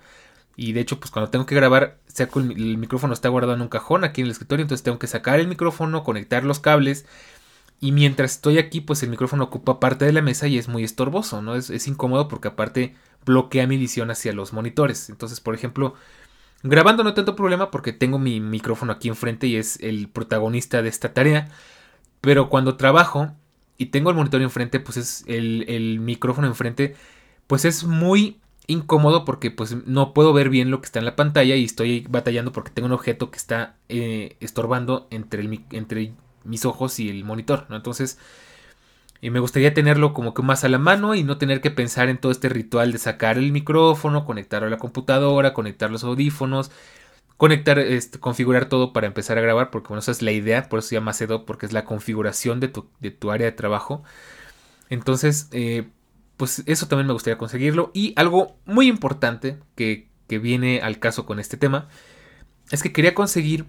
[0.57, 3.63] Y de hecho, pues cuando tengo que grabar, saco el, el, micrófono está guardado en
[3.63, 7.07] un cajón aquí en el escritorio, entonces tengo que sacar el micrófono, conectar los cables.
[7.81, 10.85] Y mientras estoy aquí, pues el micrófono ocupa parte de la mesa y es muy
[10.85, 11.57] estorboso, ¿no?
[11.57, 12.95] Es, es incómodo porque aparte
[13.27, 15.11] bloquea mi visión hacia los monitores.
[15.11, 15.95] Entonces, por ejemplo,
[16.63, 20.89] grabando no tanto problema porque tengo mi micrófono aquí enfrente y es el protagonista de
[20.89, 21.49] esta tarea.
[22.21, 23.33] Pero cuando trabajo,
[23.79, 26.95] y tengo el monitor enfrente, pues es el, micrófono enfrente,
[27.47, 31.17] pues es muy incómodo porque pues no puedo ver bien lo que está en la
[31.17, 36.13] pantalla y estoy batallando porque tengo un objeto que está eh, estorbando entre, el, entre
[36.45, 37.77] mis ojos y el monitor, ¿no?
[37.77, 38.19] Entonces,
[39.21, 42.09] y me gustaría tenerlo como que más a la mano y no tener que pensar
[42.11, 46.71] en todo este ritual de sacar el micrófono, conectarlo a la computadora, conectar los audífonos,
[47.37, 50.79] conectar, este, configurar todo para empezar a grabar, porque bueno, esa es la idea, por
[50.79, 54.03] eso se llama Setup, porque es la configuración de tu, de tu área de trabajo.
[54.91, 55.89] Entonces, eh,
[56.37, 57.91] pues eso también me gustaría conseguirlo.
[57.95, 61.89] Y algo muy importante que, que, viene al caso con este tema,
[62.71, 63.67] es que quería conseguir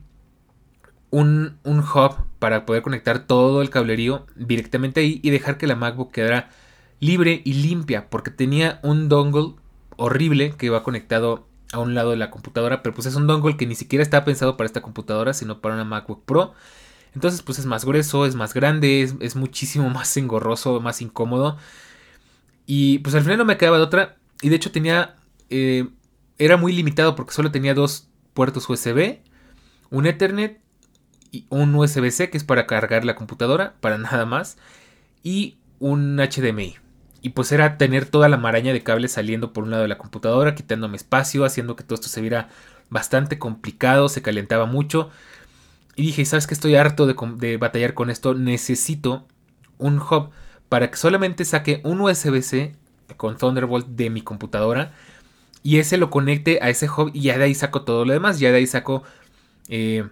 [1.11, 5.75] un, un hub para poder conectar todo el cablerío directamente ahí y dejar que la
[5.75, 6.49] MacBook quedara
[6.99, 9.55] libre y limpia, porque tenía un dongle
[9.97, 13.57] horrible que iba conectado a un lado de la computadora, pero pues es un dongle
[13.57, 16.53] que ni siquiera está pensado para esta computadora, sino para una MacBook Pro.
[17.13, 21.57] Entonces pues es más grueso, es más grande, es, muchísimo más engorroso, más incómodo.
[22.65, 24.17] Y pues al final no me quedaba de otra.
[24.41, 25.15] Y de hecho tenía...
[25.49, 25.87] Eh,
[26.37, 29.19] era muy limitado porque solo tenía dos puertos USB,
[29.89, 30.59] un Ethernet
[31.31, 34.57] y un USB-C que es para cargar la computadora, para nada más,
[35.23, 36.75] y un HDMI.
[37.25, 39.97] Y pues era tener toda la maraña de cables saliendo por un lado de la
[39.97, 42.49] computadora, quitándome espacio, haciendo que todo esto se viera
[42.91, 45.09] bastante complicado, se calentaba mucho.
[45.95, 48.35] Y dije, ¿sabes que Estoy harto de, batallar con esto.
[48.35, 49.25] Necesito
[49.79, 50.29] un hub
[50.69, 52.75] para que solamente saque un USB-C
[53.17, 54.93] con Thunderbolt de mi computadora.
[55.63, 58.37] Y ese lo conecte a ese hub y ya de ahí saco todo lo demás.
[58.37, 59.01] Ya de ahí saco
[59.67, 60.07] eh,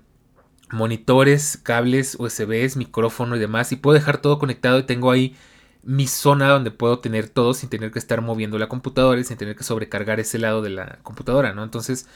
[0.71, 3.71] monitores, cables, USBs, micrófono y demás.
[3.71, 5.35] Y puedo dejar todo conectado y tengo ahí
[5.83, 9.37] mi zona donde puedo tener todo sin tener que estar moviendo la computadora y sin
[9.37, 11.63] tener que sobrecargar ese lado de la computadora, ¿no?
[11.63, 12.07] Entonces,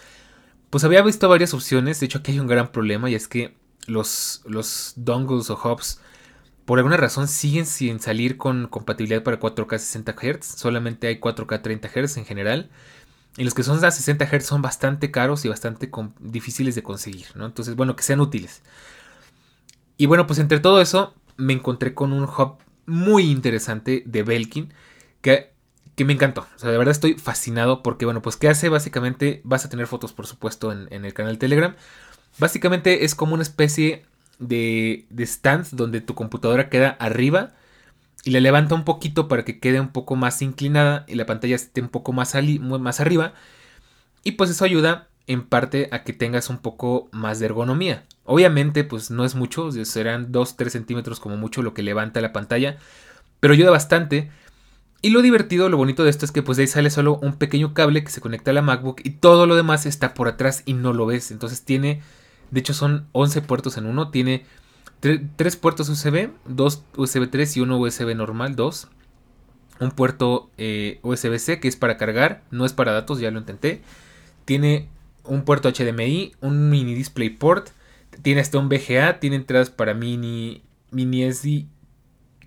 [0.70, 2.00] pues había visto varias opciones.
[2.00, 3.56] De hecho, aquí hay un gran problema y es que
[3.88, 6.02] los, los dongles o hubs,
[6.66, 10.46] por alguna razón, siguen sin salir con compatibilidad para 4K 60 Hz.
[10.46, 12.70] Solamente hay 4K 30 Hz en general.
[13.38, 17.28] Y los que son a 60 Hz son bastante caros y bastante difíciles de conseguir,
[17.36, 17.46] ¿no?
[17.46, 18.62] Entonces, bueno, que sean útiles.
[19.98, 24.74] Y bueno, pues entre todo eso, me encontré con un hub muy interesante de Belkin
[25.22, 25.52] que,
[25.96, 26.48] que, me encantó.
[26.56, 28.70] O sea, de verdad estoy fascinado porque, bueno, pues ¿qué hace?
[28.70, 31.76] Básicamente vas a tener fotos, por supuesto, en, el canal Telegram.
[32.40, 34.06] Básicamente es como una especie
[34.40, 37.54] de, de stand donde tu computadora queda arriba
[38.24, 41.56] y la levanta un poquito para que quede un poco más inclinada y la pantalla
[41.56, 43.34] esté un poco más, más arriba.
[44.24, 48.06] Y pues eso ayuda en parte a que tengas un poco más de ergonomía.
[48.30, 52.78] Obviamente, pues no es mucho, serán 2-3 centímetros como mucho lo que levanta la pantalla,
[53.40, 54.30] pero ayuda bastante.
[55.02, 57.38] Y lo divertido, lo bonito de esto es que pues de ahí sale solo un
[57.38, 60.64] pequeño cable que se conecta a la MacBook y todo lo demás está por atrás
[60.66, 61.32] y no lo ves.
[61.32, 62.02] Entonces tiene,
[62.52, 64.46] de hecho son 11 puertos en uno, tiene
[65.00, 68.90] 3 puertos USB, 2 USB 3 y uno USB normal, 2.
[69.80, 73.82] un puerto eh, USB-C que es para cargar, no es para datos, ya lo intenté.
[74.44, 74.90] Tiene
[75.24, 77.70] un puerto HDMI, un mini DisplayPort,
[78.22, 81.68] tiene hasta un VGA, tiene entradas para mini, mini SD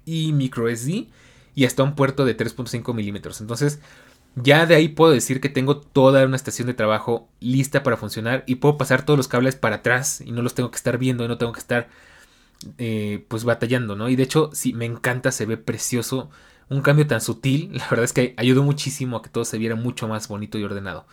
[0.05, 1.09] y micro SD
[1.55, 3.41] y hasta un puerto de 3.5 milímetros.
[3.41, 3.81] Entonces,
[4.37, 8.45] ya de ahí puedo decir que tengo toda una estación de trabajo lista para funcionar
[8.47, 11.25] y puedo pasar todos los cables para atrás y no los tengo que estar viendo
[11.25, 11.89] y no tengo que estar
[12.79, 14.09] eh, pues batallando, ¿no?
[14.09, 16.31] Y de hecho, sí, me encanta, se ve precioso.
[16.69, 19.75] Un cambio tan sutil, la verdad es que ayudó muchísimo a que todo se viera
[19.75, 21.07] mucho más bonito y ordenado.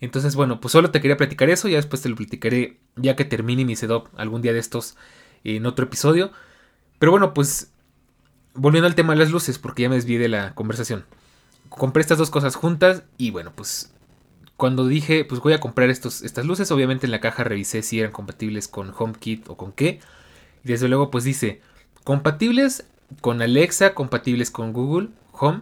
[0.00, 3.24] Entonces, bueno, pues solo te quería platicar eso, ya después te lo platicaré ya que
[3.24, 4.96] termine mi setup algún día de estos
[5.44, 6.30] en otro episodio.
[6.98, 7.72] Pero bueno, pues
[8.54, 11.04] volviendo al tema de las luces, porque ya me desvié de la conversación.
[11.68, 13.92] Compré estas dos cosas juntas y bueno, pues
[14.56, 18.00] cuando dije, pues voy a comprar estos, estas luces, obviamente en la caja revisé si
[18.00, 20.00] eran compatibles con HomeKit o con qué.
[20.64, 21.60] Y desde luego pues dice,
[22.04, 22.84] compatibles
[23.20, 25.60] con Alexa, compatibles con Google Home,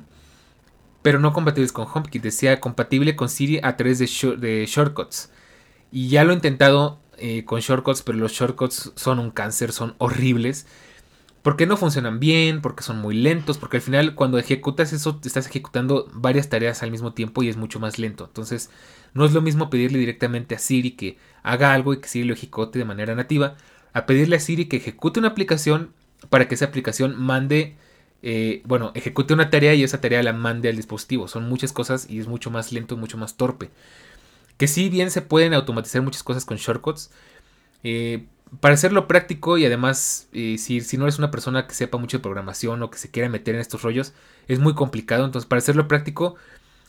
[1.07, 2.21] pero no compatibles con HomeKit.
[2.21, 5.31] Decía compatible con Siri a través de, shortcuts.
[5.93, 9.95] Y ya lo he intentado eh, con shortcuts, pero los shortcuts son un cáncer, son
[9.99, 10.67] horribles.
[11.43, 15.47] Porque no funcionan bien, porque son muy lentos, porque al final cuando ejecutas eso estás
[15.47, 18.25] ejecutando varias tareas al mismo tiempo y es mucho más lento.
[18.25, 18.71] Entonces
[19.15, 22.35] no es lo mismo pedirle directamente a Siri que haga algo y que Siri lo
[22.35, 23.55] ejecute de manera nativa,
[23.93, 25.93] a pedirle a Siri que ejecute una aplicación
[26.31, 27.77] para que esa aplicación mande,
[28.23, 31.29] eh, bueno, ejecute una tarea y esa tarea la mande al dispositivo.
[31.29, 33.71] Son muchas cosas y es mucho más lento, mucho más torpe.
[34.57, 37.11] Que si bien se pueden automatizar muchas cosas con shortcuts,
[37.85, 38.27] eh,
[38.61, 42.19] para hacerlo práctico y además, eh, si, si, no eres una persona que sepa mucho
[42.19, 44.15] de programación o que se quiera meter en estos rollos,
[44.49, 45.25] es muy complicado.
[45.25, 46.37] Entonces, para hacerlo práctico,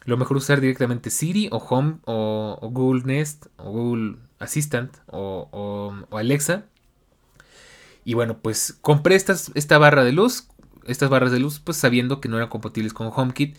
[0.05, 6.65] lo mejor usar directamente Siri o Home o, Google Nest o Google Assistant o, Alexa.
[8.05, 10.47] Y bueno, pues compré esta barra de luz,
[10.87, 13.57] estas barras de luz, pues sabiendo que no eran compatibles con HomeKit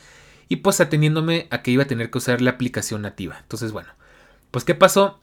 [0.48, 3.38] y pues ateniéndome a que iba a tener que usar la aplicación nativa.
[3.40, 3.90] Entonces, bueno,
[4.50, 5.20] pues ¿qué pasó?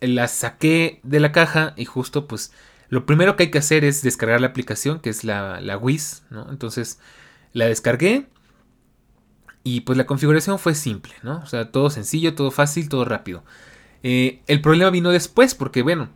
[0.00, 2.52] la saqué de la caja y justo pues
[2.88, 6.22] lo primero que hay que hacer es descargar la aplicación que es la, la Wiz,
[6.30, 6.50] ¿no?
[6.50, 6.98] Entonces
[7.52, 8.26] la descargué
[9.62, 11.38] y pues la configuración fue simple, ¿no?
[11.38, 13.44] O sea, todo sencillo, todo fácil, todo rápido.
[14.02, 16.08] Eh, el problema vino después porque bueno,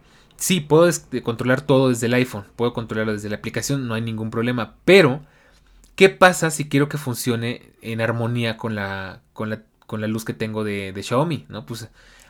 [0.44, 0.90] sí, puedo
[1.22, 5.22] controlar todo desde el iPhone, puedo controlarlo desde la aplicación, no hay ningún problema, pero
[5.96, 10.26] ¿qué pasa si quiero que funcione en armonía con la, con la, con la luz
[10.26, 11.64] que tengo de, de Xiaomi, ¿no?
[11.64, 11.88] Pues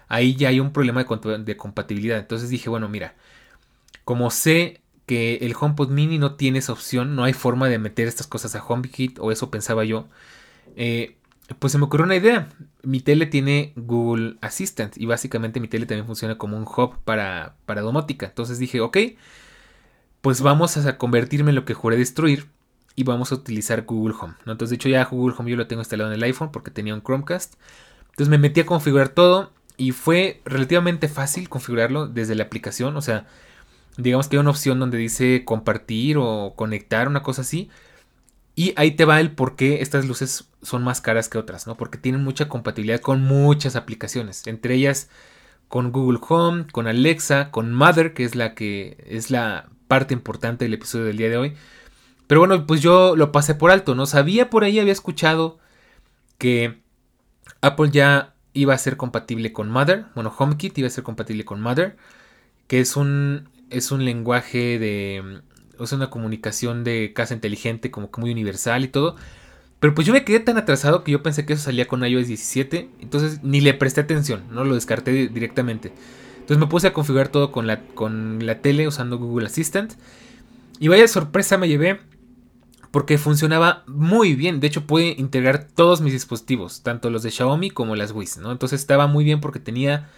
[0.08, 2.18] ahí ya hay un problema de, compatibilidad.
[2.20, 3.16] Entonces dije, bueno, mira,
[4.04, 8.06] como sé que el HomePod mini no tiene esa opción, no hay forma de meter
[8.06, 10.06] estas cosas a HomeKit, o eso pensaba yo,
[10.76, 11.16] eh,
[11.58, 12.48] pues se me ocurrió una idea.
[12.82, 17.56] Mi tele tiene Google Assistant y básicamente mi tele también funciona como un hub para,
[17.66, 18.26] para domótica.
[18.26, 18.96] Entonces dije, ok,
[20.20, 22.48] pues vamos a convertirme en lo que juré destruir
[22.96, 24.34] y vamos a utilizar Google Home.
[24.46, 26.94] Entonces, de hecho, ya Google Home yo lo tengo instalado en el iPhone porque tenía
[26.94, 27.54] un Chromecast.
[28.10, 32.96] Entonces me metí a configurar todo y fue relativamente fácil configurarlo desde la aplicación.
[32.96, 33.26] O sea,
[33.96, 37.68] digamos que hay una opción donde dice compartir o conectar, una cosa así.
[38.56, 41.76] Y ahí te va el por qué estas luces son más caras que otras, ¿no?
[41.76, 44.46] Porque tienen mucha compatibilidad con muchas aplicaciones.
[44.46, 45.08] Entre ellas
[45.68, 50.64] con Google Home, con Alexa, con Mother, que es la que es la parte importante
[50.64, 51.54] del episodio del día de hoy.
[52.26, 54.06] Pero bueno, pues yo lo pasé por alto, ¿no?
[54.06, 55.58] Sabía por ahí, había escuchado
[56.38, 56.80] que
[57.60, 60.06] Apple ya iba a ser compatible con Mother.
[60.14, 61.96] Bueno, HomeKit iba a ser compatible con Mother.
[62.66, 65.42] Que es un, es un lenguaje de...
[65.80, 69.16] Es una comunicación de casa inteligente como que muy universal y todo.
[69.80, 72.28] Pero pues yo me quedé tan atrasado que yo pensé que eso salía con iOS
[72.28, 72.90] 17.
[73.00, 75.92] Entonces ni le presté atención, no lo descarté directamente.
[76.34, 79.94] Entonces me puse a configurar todo con la, con la tele usando Google Assistant.
[80.78, 82.00] Y vaya sorpresa me llevé
[82.94, 84.60] porque funcionaba muy bien.
[84.60, 88.52] De hecho, puede integrar todos mis dispositivos, tanto los de Xiaomi como las Wiz, ¿no?
[88.52, 90.08] Entonces estaba muy bien porque tenía.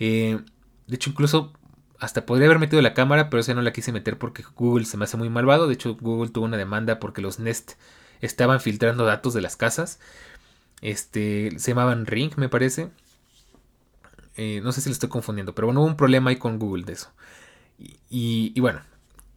[0.00, 0.40] Eh,
[0.88, 1.52] de hecho, incluso
[1.98, 4.96] hasta podría haber metido la cámara, pero esa no la quise meter porque Google se
[4.96, 5.66] me hace muy malvado.
[5.66, 7.72] De hecho, Google tuvo una demanda porque los Nest
[8.20, 9.98] estaban filtrando datos de las casas.
[10.80, 12.90] Este, se llamaban Ring, me parece.
[14.36, 16.84] Eh, no sé si lo estoy confundiendo, pero bueno, hubo un problema ahí con Google
[16.84, 17.10] de eso.
[18.10, 18.80] Y, bueno,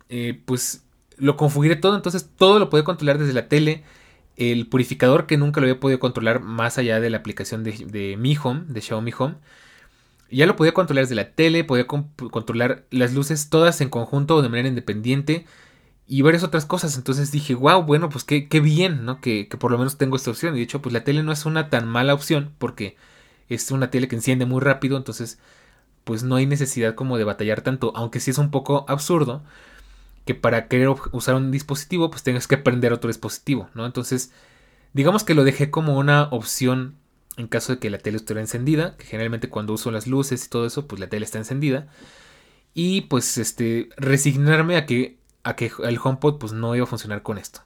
[0.10, 0.84] eh, pues
[1.18, 3.84] lo configuré todo, entonces todo lo podía controlar desde la tele.
[4.38, 8.38] El purificador que nunca lo había podido controlar más allá de la aplicación de, Mi
[8.42, 9.36] Home, de Xiaomi Home.
[10.32, 14.42] Ya lo podía controlar desde la tele, podía controlar las luces todas en conjunto o
[14.42, 15.46] de manera independiente
[16.08, 16.98] y varias otras cosas.
[16.98, 19.22] Entonces dije, wow, bueno, pues qué, qué bien, ¿no?
[19.22, 20.56] Que, que, por lo menos tengo esta opción.
[20.56, 22.96] Y de hecho, pues la tele no es una tan mala opción porque
[23.50, 25.40] es una tele que enciende muy rápido, entonces
[26.04, 29.44] pues no hay necesidad como de batallar tanto, aunque sí es un poco absurdo
[30.26, 33.86] que para querer usar un dispositivo pues tengas que aprender otro dispositivo, ¿no?
[33.86, 34.32] Entonces
[34.94, 36.96] digamos que lo dejé como una opción
[37.38, 40.50] en caso de que la tele estuviera encendida, que generalmente cuando uso las luces y
[40.50, 41.88] todo eso, pues la tele está encendida.
[42.74, 47.24] Y pues este, resignarme a que, a que el HomePod pues no iba a funcionar
[47.24, 47.62] con esto.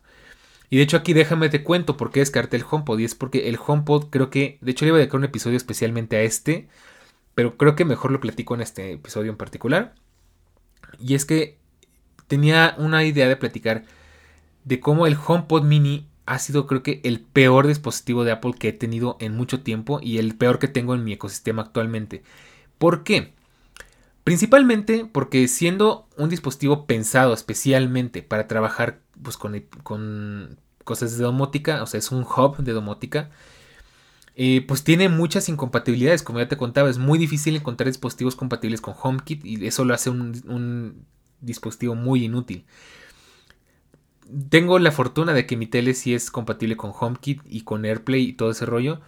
[0.69, 2.99] Y de hecho aquí déjame te cuento por qué descarté el HomePod.
[2.99, 5.57] Y es porque el HomePod creo que, de hecho le iba a dedicar un episodio
[5.57, 6.67] especialmente a este,
[7.35, 9.95] pero creo que mejor lo platico en este episodio en particular.
[10.99, 11.57] Y es que
[12.27, 13.83] tenía una idea de platicar
[14.63, 18.69] de cómo el HomePod mini ha sido creo que el peor dispositivo de Apple que
[18.69, 22.23] he tenido en mucho tiempo y el peor que tengo en mi ecosistema actualmente.
[22.77, 23.33] ¿Por qué?
[24.23, 31.85] Principalmente porque siendo un dispositivo pensado especialmente para trabajar pues, con, cosas de domótica, o
[31.85, 33.29] sea, es un hub de domótica,
[34.35, 38.81] eh, pues tiene muchas incompatibilidades, como ya te contaba, es muy difícil encontrar dispositivos compatibles
[38.81, 41.05] con HomeKit y eso lo hace un
[41.39, 42.65] dispositivo muy inútil.
[44.49, 48.23] Tengo la fortuna de que mi tele sí es compatible con HomeKit y con AirPlay
[48.23, 49.01] y todo ese rollo.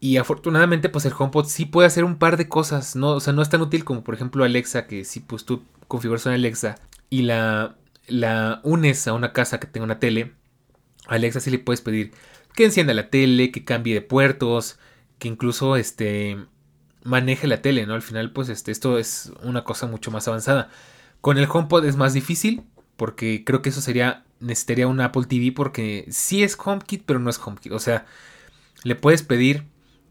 [0.00, 3.10] Y afortunadamente, pues el HomePod sí puede hacer un par de cosas, ¿no?
[3.10, 6.24] O sea, no es tan útil como por ejemplo Alexa, que si pues tú configuras
[6.26, 6.76] una Alexa
[7.10, 7.76] y la,
[8.08, 10.32] la unes a una casa que tenga una tele,
[11.06, 12.12] Alexa sí le puedes pedir
[12.54, 14.78] que encienda la tele, que cambie de puertos,
[15.18, 16.38] que incluso este
[17.04, 17.94] maneje la tele, ¿no?
[17.94, 20.70] Al final, pues este, esto es una cosa mucho más avanzada.
[21.20, 22.64] Con el HomePod es más difícil,
[23.00, 27.30] porque creo que eso sería, necesitaría un Apple TV, porque sí es HomeKit, pero no
[27.30, 27.72] es HomeKit.
[27.72, 28.04] O sea,
[28.84, 29.64] le puedes pedir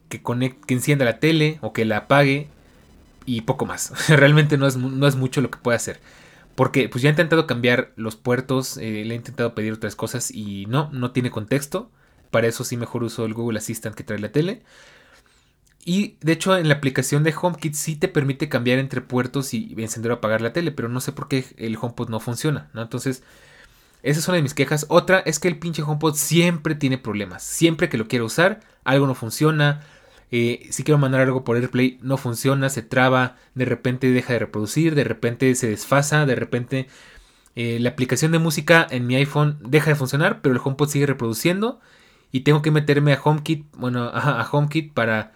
[0.09, 2.47] que, que encienda la tele o que la apague
[3.27, 3.93] y poco más.
[4.09, 5.99] Realmente no es, no es mucho lo que puede hacer.
[6.55, 10.31] Porque pues ya he intentado cambiar los puertos, eh, le he intentado pedir otras cosas
[10.31, 11.91] y no, no tiene contexto.
[12.31, 14.63] Para eso sí mejor uso el Google Assistant que trae la tele.
[15.85, 19.73] Y de hecho en la aplicación de HomeKit sí te permite cambiar entre puertos y
[19.77, 22.81] encender o apagar la tele, pero no sé por qué el HomePod no funciona, ¿no?
[22.81, 23.23] Entonces,
[24.03, 24.85] esa es una de mis quejas.
[24.89, 27.43] Otra es que el pinche HomePod siempre tiene problemas.
[27.43, 29.81] Siempre que lo quiero usar, algo no funciona,
[30.31, 34.39] eh, si quiero mandar algo por AirPlay no funciona, se traba, de repente deja de
[34.39, 36.87] reproducir, de repente se desfasa, de repente
[37.55, 41.07] eh, la aplicación de música en mi iPhone deja de funcionar, pero el HomePod sigue
[41.07, 41.79] reproduciendo
[42.31, 45.33] y tengo que meterme a HomeKit, bueno, a, HomeKit para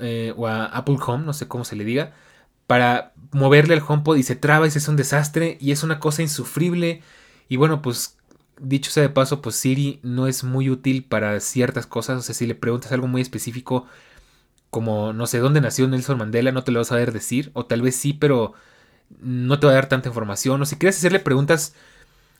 [0.00, 2.12] eh, o a Apple Home, no sé cómo se le diga,
[2.66, 6.00] para moverle al HomePod y se traba y se hace un desastre y es una
[6.00, 7.02] cosa insufrible
[7.48, 8.16] y bueno, pues
[8.62, 12.18] dicho sea de paso, pues Siri no es muy útil para ciertas cosas.
[12.18, 13.86] O sea, si le preguntas algo muy específico,
[14.70, 17.50] como no sé dónde nació Nelson Mandela, no te lo vas a saber decir.
[17.54, 18.54] O tal vez sí, pero
[19.20, 20.62] no te va a dar tanta información.
[20.62, 21.74] O si quieres hacerle preguntas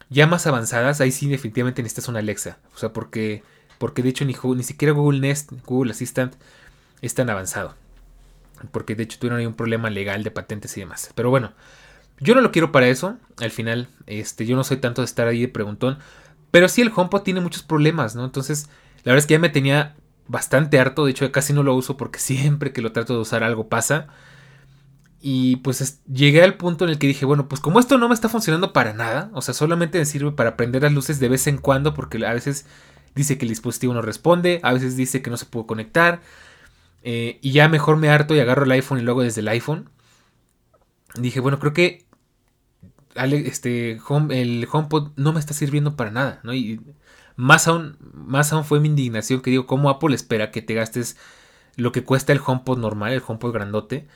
[0.09, 2.59] ya más avanzadas, ahí sí definitivamente necesitas una Alexa.
[2.75, 3.43] O sea, porque,
[3.79, 6.35] porque de hecho ni, ni siquiera Google Nest, Google Assistant
[7.03, 7.75] es tan avanzado.
[8.71, 11.11] Porque de hecho tuvieron ahí un problema legal de patentes y demás.
[11.15, 11.53] Pero bueno,
[12.21, 13.19] yo no lo quiero para eso.
[13.39, 15.99] Al final, este, yo no soy tanto de estar ahí de preguntón.
[16.51, 18.25] Pero sí, el HomePod tiene muchos problemas, ¿no?
[18.25, 18.69] Entonces,
[19.05, 19.97] la verdad es que ya me tenía
[20.29, 21.05] bastante harto.
[21.05, 24.09] De hecho, casi no lo uso porque siempre que lo trato de usar algo pasa.
[25.25, 28.15] Y pues llegué al punto en el que dije, bueno, pues como esto no me
[28.15, 31.47] está funcionando para nada, o sea, solamente me sirve para prender las luces de vez
[31.47, 32.67] en cuando, porque a veces
[33.15, 36.23] dice que el dispositivo no responde, a veces dice que no se puede conectar,
[37.03, 39.91] eh, y ya mejor me harto y agarro el iPhone y luego desde el iPhone.
[41.17, 42.07] Dije, bueno, creo que
[43.15, 44.01] este,
[44.31, 46.55] el HomePod no me está sirviendo para nada, ¿no?
[46.55, 46.81] Y
[47.37, 51.17] más aún, más aún fue mi indignación que digo, ¿cómo Apple espera que te gastes
[51.77, 54.07] lo que cuesta el HomePod normal, el HomePod grandote,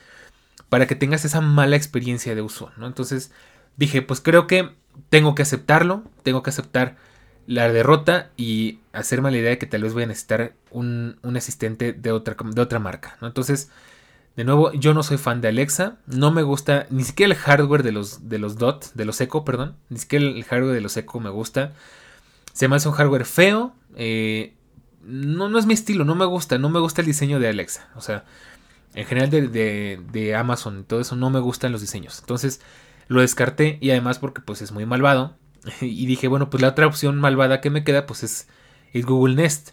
[0.69, 2.87] para que tengas esa mala experiencia de uso, ¿no?
[2.87, 3.31] Entonces
[3.77, 4.71] dije, pues creo que
[5.09, 6.97] tengo que aceptarlo, tengo que aceptar
[7.47, 11.37] la derrota y hacerme la idea de que tal vez voy a necesitar un, un
[11.37, 13.27] asistente de otra, de otra marca, ¿no?
[13.27, 13.69] Entonces
[14.37, 15.97] de nuevo, yo no soy fan de Alexa.
[16.05, 19.43] No me gusta ni siquiera el hardware de los, de los DOT, de los Echo,
[19.43, 19.75] perdón.
[19.89, 21.73] Ni siquiera el hardware de los Echo me gusta.
[22.53, 23.73] Se me hace un hardware feo.
[23.95, 24.53] Eh,
[25.03, 26.59] no, no es mi estilo, no me gusta.
[26.59, 27.89] No me gusta el diseño de Alexa.
[27.95, 28.25] O sea,
[28.93, 32.19] en general de, de, Amazon y todo eso no me gustan los diseños.
[32.19, 32.61] Entonces
[33.07, 35.35] lo descarté y además porque pues es muy malvado.
[35.81, 38.47] Y dije, bueno, pues la otra opción malvada que me queda pues es,
[38.93, 39.71] es Google Nest.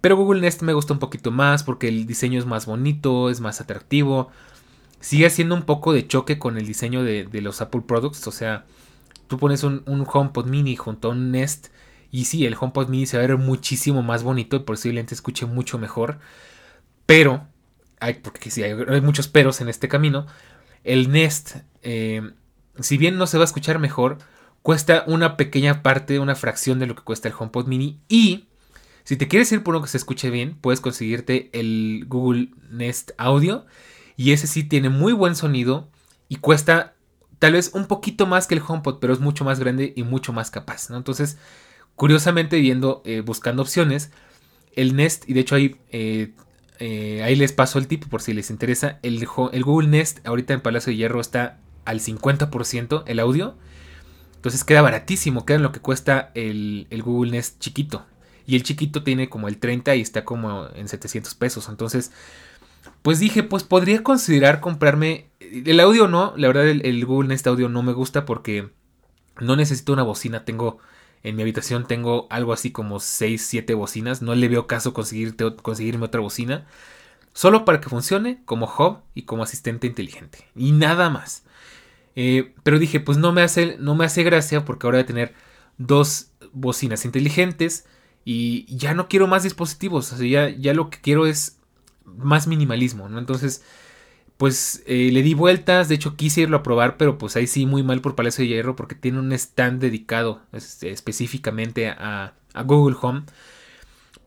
[0.00, 3.40] Pero Google Nest me gusta un poquito más porque el diseño es más bonito, es
[3.40, 4.30] más atractivo.
[5.00, 8.26] Sigue siendo un poco de choque con el diseño de, los Apple Products.
[8.26, 8.64] O sea,
[9.26, 11.68] tú pones un, HomePod mini junto a un Nest.
[12.10, 15.46] Y sí, el HomePod mini se va a ver muchísimo más bonito y posiblemente escuche
[15.46, 16.18] mucho mejor.
[17.06, 17.46] Pero,
[18.00, 20.26] hay, porque sí, hay, muchos peros en este camino.
[20.84, 22.22] El Nest, eh,
[22.80, 24.18] si bien no se va a escuchar mejor,
[24.62, 28.00] cuesta una pequeña parte, una fracción de lo que cuesta el HomePod mini.
[28.08, 28.48] Y
[29.04, 33.12] si te quieres ir por uno que se escuche bien, puedes conseguirte el Google Nest
[33.18, 33.66] Audio.
[34.16, 35.88] Y ese sí tiene muy buen sonido
[36.28, 36.94] y cuesta
[37.38, 40.32] tal vez un poquito más que el HomePod, pero es mucho más grande y mucho
[40.32, 40.90] más capaz.
[40.90, 41.38] Entonces,
[41.94, 44.10] curiosamente viendo, eh, buscando opciones,
[44.74, 46.32] el Nest, y de hecho ahí, eh,
[46.78, 50.60] eh, ahí les paso el tip por si les interesa, el Google Nest ahorita en
[50.60, 53.56] Palacio de Hierro está al 50% el audio.
[54.38, 58.06] Entonces queda baratísimo, queda en lo que cuesta el, el, Google Nest chiquito.
[58.46, 61.68] Y el chiquito tiene como el 30 y está como en 700 pesos.
[61.68, 62.12] Entonces,
[63.02, 65.26] pues dije, pues podría considerar comprarme...
[65.40, 68.70] El audio no, la verdad el, Google Nest Audio no me gusta porque
[69.40, 70.44] no necesito una bocina.
[70.44, 70.78] Tengo
[71.24, 74.22] en mi habitación tengo algo así como 6, 7 bocinas.
[74.22, 76.64] No le veo caso conseguirme otra bocina.
[77.32, 80.46] Solo para que funcione como hub y como asistente inteligente.
[80.54, 81.42] Y nada más.
[82.20, 85.06] Eh, pero dije, pues no me, hace, no me hace gracia porque ahora voy a
[85.06, 85.34] tener
[85.76, 87.86] dos bocinas inteligentes.
[88.24, 90.12] Y ya no quiero más dispositivos.
[90.12, 91.58] O sea, ya, ya lo que quiero es
[92.04, 93.08] más minimalismo.
[93.18, 93.62] Entonces
[94.38, 97.66] pues eh, le di vueltas, de hecho quise irlo a probar, pero pues ahí sí
[97.66, 102.32] muy mal por Palacio de Hierro porque tiene un stand dedicado este, específicamente a,
[102.64, 103.22] Google Home.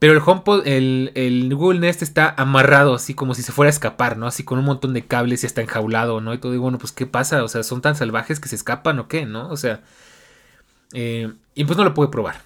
[0.02, 3.70] Pero el HomePod, el, el, Google Nest está amarrado así como si se fuera a
[3.70, 4.26] escapar, ¿no?
[4.26, 6.34] Así con un montón de cables y está enjaulado, ¿no?
[6.34, 7.44] Y todo, y bueno, pues ¿qué pasa?
[7.44, 9.48] O sea, ¿son tan salvajes que se escapan o qué, ¿no?
[9.50, 9.82] O sea,
[10.94, 12.42] eh, y pues no lo pude probar.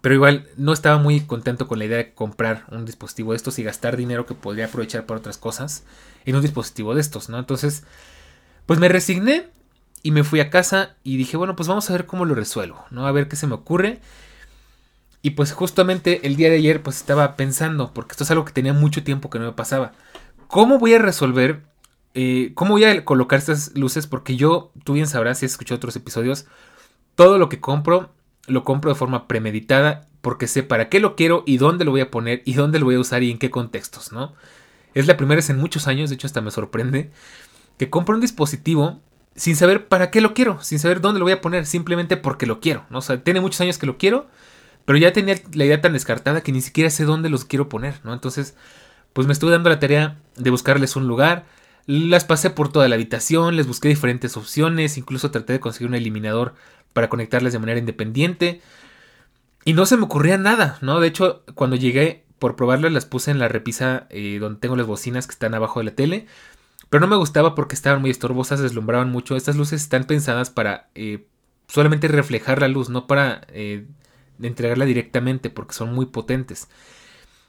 [0.00, 3.58] Pero igual no estaba muy contento con la idea de comprar un dispositivo de estos
[3.58, 5.82] y gastar dinero que podría aprovechar para otras cosas
[6.24, 7.40] en un dispositivo de estos, ¿no?
[7.40, 7.82] Entonces,
[8.66, 9.48] pues me resigné
[10.04, 12.84] y me fui a casa y dije, bueno, pues vamos a ver cómo lo resuelvo,
[12.92, 13.08] ¿no?
[13.08, 13.98] A ver qué se me ocurre.
[15.24, 18.52] Y pues justamente el día de ayer pues estaba pensando, porque esto es algo que
[18.52, 19.92] tenía mucho tiempo que no me pasaba.
[20.48, 21.62] ¿Cómo voy a resolver?
[22.12, 24.06] Eh, ¿Cómo voy a colocar estas luces?
[24.06, 26.44] Porque yo, tú bien sabrás si has escuchado otros episodios,
[27.14, 28.10] todo lo que compro
[28.46, 32.02] lo compro de forma premeditada porque sé para qué lo quiero y dónde lo voy
[32.02, 34.34] a poner y dónde lo voy a usar y en qué contextos, ¿no?
[34.92, 37.10] Es la primera vez en muchos años, de hecho hasta me sorprende,
[37.78, 39.00] que compro un dispositivo
[39.34, 42.46] sin saber para qué lo quiero, sin saber dónde lo voy a poner, simplemente porque
[42.46, 42.98] lo quiero, ¿no?
[42.98, 44.28] O sea, tiene muchos años que lo quiero,
[44.84, 48.00] pero ya tenía la idea tan descartada que ni siquiera sé dónde los quiero poner,
[48.04, 48.12] ¿no?
[48.12, 48.56] Entonces,
[49.12, 51.46] pues me estuve dando la tarea de buscarles un lugar,
[51.86, 55.94] las pasé por toda la habitación, les busqué diferentes opciones, incluso traté de conseguir un
[55.94, 56.54] eliminador
[56.92, 58.60] para conectarles de manera independiente.
[59.64, 61.00] Y no se me ocurría nada, ¿no?
[61.00, 64.86] De hecho, cuando llegué por probarlas las puse en la repisa eh, donde tengo las
[64.86, 66.26] bocinas que están abajo de la tele.
[66.90, 69.36] Pero no me gustaba porque estaban muy estorbosas, deslumbraban mucho.
[69.36, 71.26] Estas luces están pensadas para eh,
[71.68, 73.86] solamente reflejar la luz, no para eh,
[74.40, 76.68] entregarla directamente porque son muy potentes.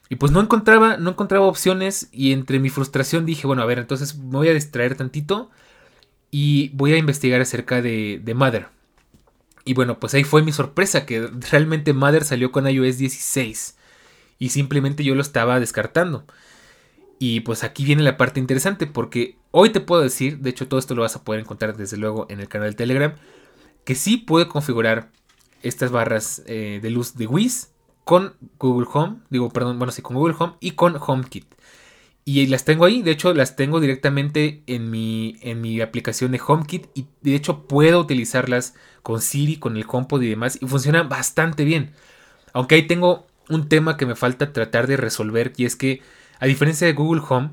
[0.10, 3.80] Y pues no encontraba, no encontraba opciones y entre mi frustración dije, bueno, a ver,
[3.80, 5.50] entonces me voy a distraer tantito
[6.30, 8.68] y voy a investigar acerca de, de Mother.
[9.64, 13.78] Y bueno, pues ahí fue mi sorpresa que realmente Mother salió con iOS 16
[14.38, 16.26] y simplemente yo lo estaba descartando.
[17.18, 20.80] Y pues aquí viene la parte interesante porque hoy te puedo decir, de hecho todo
[20.80, 23.16] esto lo vas a poder encontrar desde luego en el canal de Telegram,
[23.86, 25.12] que sí puede configurar
[25.68, 27.72] estas barras eh, de luz de Wiz
[28.04, 31.46] con Google Home, digo, perdón, bueno, sí, con Google Home y con HomeKit.
[32.24, 36.42] Y las tengo ahí, de hecho las tengo directamente en mi, en mi aplicación de
[36.46, 41.10] HomeKit y de hecho puedo utilizarlas con Siri, con el HomePod y demás y funcionan
[41.10, 41.94] bastante bien.
[42.54, 46.02] Aunque ahí tengo un tema que me falta tratar de resolver y es que
[46.40, 47.52] a diferencia de Google Home,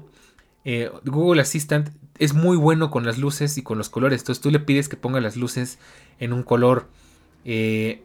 [0.64, 4.20] eh, Google Assistant es muy bueno con las luces y con los colores.
[4.22, 5.78] Entonces tú le pides que ponga las luces
[6.18, 6.88] en un color
[7.44, 8.02] eh,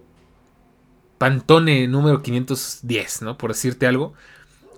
[1.17, 3.37] Pantone número 510, ¿no?
[3.37, 4.13] Por decirte algo.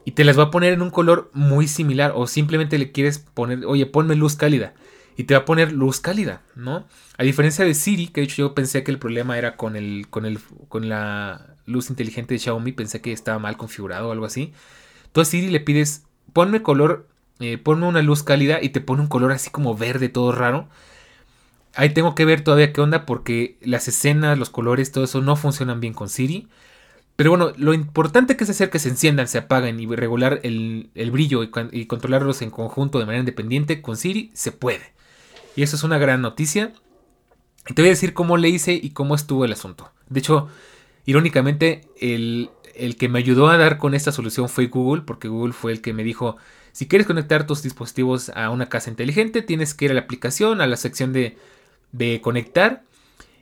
[0.05, 2.13] Y te las va a poner en un color muy similar.
[2.15, 4.73] O simplemente le quieres poner, oye, ponme luz cálida.
[5.17, 6.85] Y te va a poner luz cálida, ¿no?
[7.17, 10.07] A diferencia de Siri, que de hecho yo pensé que el problema era con el,
[10.09, 10.39] con el,
[10.69, 14.53] con la luz inteligente de Xiaomi, pensé que estaba mal configurado o algo así.
[15.11, 17.07] Tú a Siri le pides, ponme color,
[17.41, 20.69] eh, ponme una luz cálida y te pone un color así como verde, todo raro.
[21.75, 25.35] Ahí tengo que ver todavía qué onda porque las escenas, los colores, todo eso no
[25.35, 26.47] funcionan bien con Siri.
[27.15, 30.89] Pero bueno, lo importante que es hacer que se enciendan, se apaguen y regular el,
[31.11, 34.93] brillo y, controlarlos en conjunto de manera independiente con Siri se puede.
[35.55, 36.73] Y eso es una gran noticia.
[37.67, 39.91] Y te voy a decir cómo le hice y cómo estuvo el asunto.
[40.07, 40.49] De hecho,
[41.09, 42.51] Irónicamente, el,
[42.99, 45.91] que me ayudó a dar con esta solución fue Google, porque Google fue el que
[45.91, 46.37] me dijo,
[46.71, 50.61] si quieres conectar tus dispositivos a una casa inteligente, tienes que ir a la aplicación,
[50.61, 51.35] a la sección de,
[52.21, 52.83] conectar,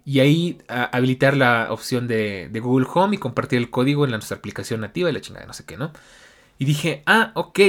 [0.05, 4.37] y ahí habilitar la opción de, Google Home y compartir el código en la, nuestra
[4.37, 5.91] aplicación nativa y la chingada, no sé qué, ¿no?
[6.57, 7.59] Y dije, ah, ok.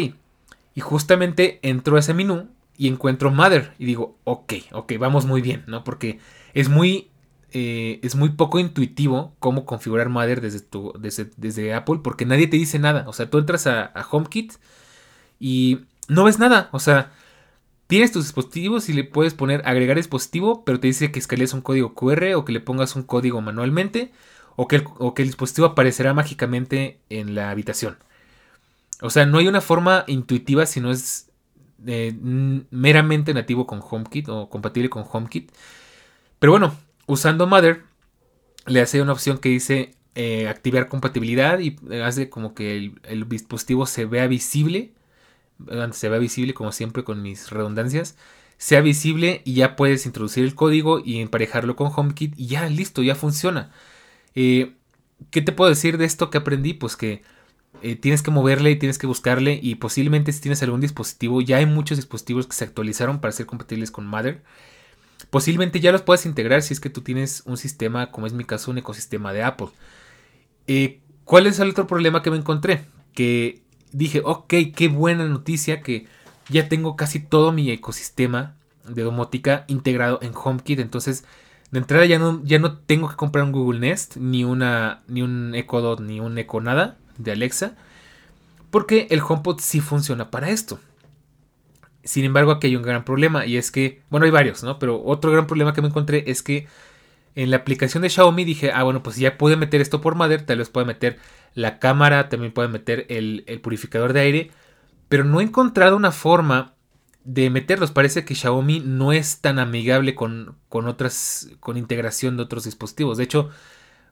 [0.74, 3.74] Y justamente entro a ese menú y encuentro Mother.
[3.79, 5.83] Y digo, ok, ok, vamos muy bien, ¿no?
[5.83, 6.20] Porque
[6.55, 7.11] es muy
[7.51, 12.57] eh, es muy poco intuitivo cómo configurar Mother desde, tu, desde, Apple porque nadie te
[12.57, 13.05] dice nada.
[13.09, 14.55] O sea, tú entras a, HomeKit
[15.41, 16.68] y no ves nada.
[16.72, 17.12] O sea,
[17.89, 21.62] tienes tus dispositivos y le puedes poner agregar dispositivo, pero te dice que escalees un
[21.62, 24.12] código QR o que le pongas un código manualmente
[24.55, 27.97] o que, el, dispositivo aparecerá mágicamente en la habitación.
[29.01, 31.30] O sea, no hay una forma intuitiva si no es
[31.86, 32.12] eh,
[32.70, 35.53] meramente nativo con HomeKit o compatible con HomeKit.
[36.39, 36.74] Pero bueno,
[37.07, 37.82] usando Mother,
[38.66, 43.86] le hace una opción que dice eh, activar compatibilidad y hace como que el, dispositivo
[43.86, 44.93] se vea visible.
[45.92, 48.16] Se vea visible como siempre con mis redundancias.
[48.59, 53.02] Sea visible y ya puedes introducir el código y emparejarlo con HomeKit y ya listo,
[53.02, 53.70] ya funciona.
[54.34, 54.74] Eh,
[55.30, 56.74] ¿Qué te puedo decir de esto que aprendí?
[56.74, 57.22] Pues que
[57.82, 61.59] eh, tienes que moverle y tienes que buscarle y posiblemente si tienes algún dispositivo, ya
[61.59, 64.42] hay muchos dispositivos que se actualizaron para ser compatibles con Mother.
[65.30, 68.44] Posiblemente ya los puedas integrar si es que tú tienes un sistema, como es mi
[68.44, 69.68] caso, un ecosistema de Apple.
[70.66, 72.86] Eh, ¿Cuál es el otro problema que me encontré?
[73.12, 73.62] Que
[73.93, 76.07] dije, ok, qué buena noticia que
[76.49, 78.55] ya tengo casi todo mi ecosistema
[78.86, 80.80] de domótica integrado en HomeKit.
[80.80, 81.24] Entonces,
[81.70, 85.22] de entrada ya no, ya no tengo que comprar un Google Nest, ni, una, ni
[85.22, 87.76] un Echo Dot, ni un Echo nada de Alexa,
[88.70, 90.78] porque el HomePod sí funciona para esto.
[92.05, 94.78] Sin embargo, aquí hay un gran problema y es que, bueno, hay varios, ¿no?
[94.78, 96.66] Pero otro gran problema que me encontré es que
[97.35, 100.45] en la aplicación de Xiaomi dije, ah, bueno, pues ya puede meter esto por Mother,
[100.45, 101.18] tal vez puede meter
[101.55, 104.51] la cámara, también puede meter el, purificador de aire,
[105.09, 106.74] pero no he encontrado una forma
[107.24, 107.91] de meterlos.
[107.91, 113.18] Parece que Xiaomi no es tan amigable con, con otras, con integración de otros dispositivos.
[113.18, 113.51] De hecho,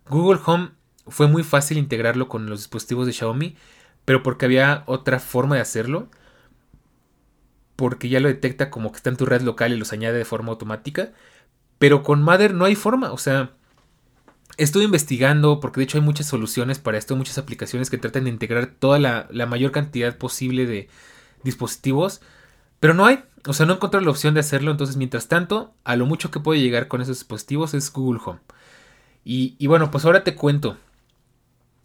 [0.08, 0.70] Google Home
[1.08, 3.56] fue muy fácil integrarlo con los dispositivos de Xiaomi,
[4.04, 6.08] pero porque había otra forma de hacerlo.
[7.76, 10.24] Porque ya lo detecta como que está en tu red local y los añade de
[10.24, 11.12] forma automática.
[11.78, 13.12] Pero con Mother no hay forma.
[13.12, 13.52] O sea,
[14.56, 18.30] estuve investigando porque de hecho hay muchas soluciones para esto, muchas aplicaciones que tratan de
[18.30, 20.88] integrar toda la, la mayor cantidad posible de
[21.42, 22.20] dispositivos.
[22.80, 23.24] Pero no hay.
[23.46, 24.70] O sea, no encontré la opción de hacerlo.
[24.70, 28.40] Entonces, mientras tanto, a lo mucho que puede llegar con esos dispositivos es Google Home.
[29.24, 30.76] Y, y bueno, pues ahora te cuento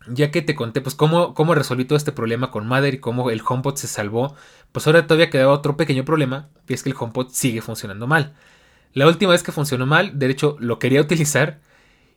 [0.08, 3.30] ya que te conté pues cómo, cómo resolví todo este problema con Mother y cómo
[3.30, 4.36] el HomePod se salvó,
[4.72, 8.34] pues ahora todavía quedaba otro pequeño problema, que es que el HomePod sigue funcionando mal.
[8.94, 11.60] La última vez que funcionó mal, de hecho lo quería utilizar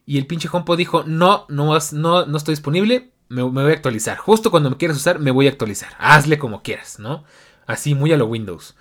[0.07, 4.19] y el pinche HomePod dijo, no, no, no, no estoy disponible, me, voy a actualizar.
[4.19, 5.95] Justo cuando me quieras usar, me voy a actualizar.
[5.99, 7.25] Hazle como quieras, ¿no?
[7.67, 8.75] Así, muy a lo Windows.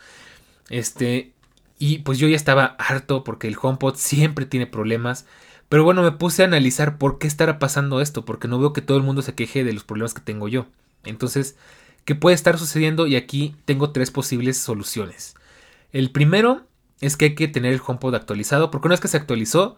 [0.70, 1.34] Este,
[1.80, 5.26] y pues yo ya estaba harto porque el HomePod siempre tiene problemas.
[5.70, 8.82] Pero bueno, me puse a analizar por qué estará pasando esto, porque no veo que
[8.82, 10.68] todo el mundo se queje de los problemas que tengo yo.
[11.04, 11.56] Entonces,
[12.06, 13.08] ¿qué puede estar sucediendo?
[13.08, 15.36] Y aquí tengo tres posibles soluciones.
[15.91, 16.68] El primero
[17.06, 19.76] es que hay que tener el HomePod actualizado, porque una vez que se actualizó,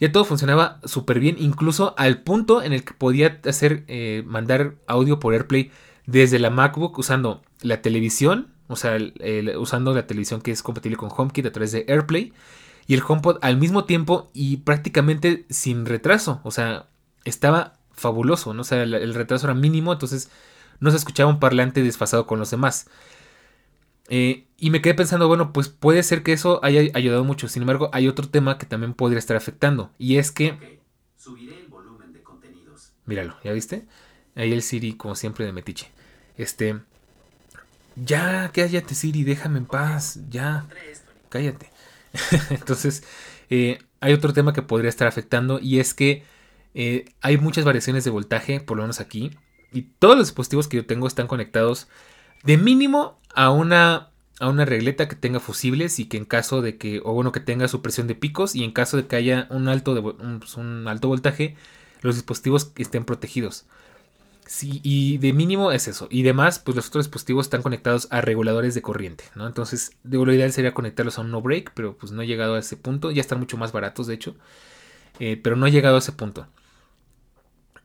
[0.00, 4.76] ya todo funcionaba súper bien, incluso al punto en el que podía hacer, eh, mandar
[4.86, 5.70] audio por AirPlay
[6.06, 8.96] desde la MacBook usando la televisión, o sea,
[9.58, 12.32] usando la televisión que es compatible con HomeKit a través de AirPlay
[12.86, 16.40] y el HomePod al mismo tiempo y prácticamente sin retraso.
[16.44, 16.86] O sea,
[17.24, 18.62] estaba fabuloso, ¿no?
[18.62, 20.30] O sea, el, retraso era mínimo, entonces
[20.80, 22.88] no se escuchaba un parlante desfasado con los demás.
[24.08, 27.48] Eh, y me quedé pensando, bueno, pues puede ser que eso haya ayudado mucho.
[27.48, 29.92] Sin embargo, hay otro tema que también podría estar afectando.
[29.98, 30.80] Y es que...
[31.16, 32.92] subiré el volumen de contenidos.
[33.06, 33.86] Míralo, ¿ya viste?
[34.34, 35.90] Ahí el Siri, como siempre, de metiche.
[36.36, 36.80] Este...
[37.96, 40.20] Ya, cállate Siri, déjame en paz.
[40.28, 40.66] Ya.
[41.28, 41.70] Cállate.
[42.50, 43.02] Entonces,
[43.50, 46.22] eh, hay otro tema que podría estar afectando y es que
[46.74, 49.32] eh, hay muchas variaciones de voltaje, por lo menos aquí,
[49.72, 51.88] y todos los dispositivos que yo tengo están conectados
[52.44, 54.10] de mínimo a una,
[54.40, 57.40] a una regleta que tenga fusibles y que en caso de que, o bueno, que
[57.40, 60.86] tenga supresión de picos y en caso de que haya un alto, de, pues, un
[60.88, 61.56] alto voltaje,
[62.02, 63.66] los dispositivos estén protegidos.
[64.46, 66.08] Sí, y de mínimo es eso.
[66.10, 69.46] Y demás, pues los otros dispositivos están conectados a reguladores de corriente, ¿no?
[69.46, 72.58] Entonces, lo ideal sería conectarlos a un no break, pero pues no he llegado a
[72.58, 73.10] ese punto.
[73.10, 74.36] Ya están mucho más baratos, de hecho.
[75.20, 76.46] Eh, pero no he llegado a ese punto.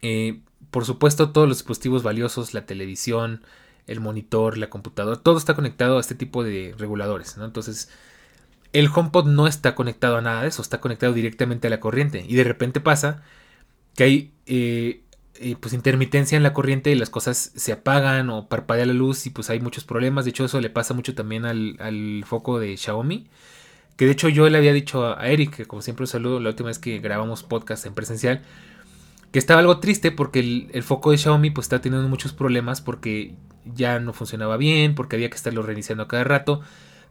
[0.02, 0.40] Eh,
[0.72, 3.44] por supuesto, todos los dispositivos valiosos, la televisión,
[3.88, 7.46] el monitor, la computadora, todo está conectado a este tipo de reguladores, ¿no?
[7.46, 7.90] Entonces,
[8.74, 12.26] el HomePod no está conectado a nada de eso, está conectado directamente a la corriente.
[12.28, 13.24] Y de repente pasa
[13.96, 15.04] que hay eh,
[15.60, 19.30] pues intermitencia en la corriente y las cosas se apagan o parpadea la luz y
[19.30, 20.26] pues hay muchos problemas.
[20.26, 23.28] De hecho eso le pasa mucho también al, foco de Xiaomi.
[23.98, 26.50] Que de hecho yo le había dicho a Eric, que como siempre un saludo la
[26.50, 28.42] última vez que grabamos podcast en presencial,
[29.34, 33.34] que estaba algo triste porque el, foco de Xiaomi pues está teniendo muchos problemas porque
[33.66, 36.62] ya no funcionaba bien, porque había que estarlo reiniciando a cada rato.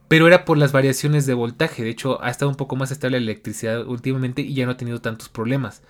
[0.07, 1.83] Pero era por las variaciones de voltaje.
[1.83, 4.77] De hecho, ha estado un poco más estable la electricidad últimamente y ya no ha
[4.77, 5.83] tenido tantos problemas.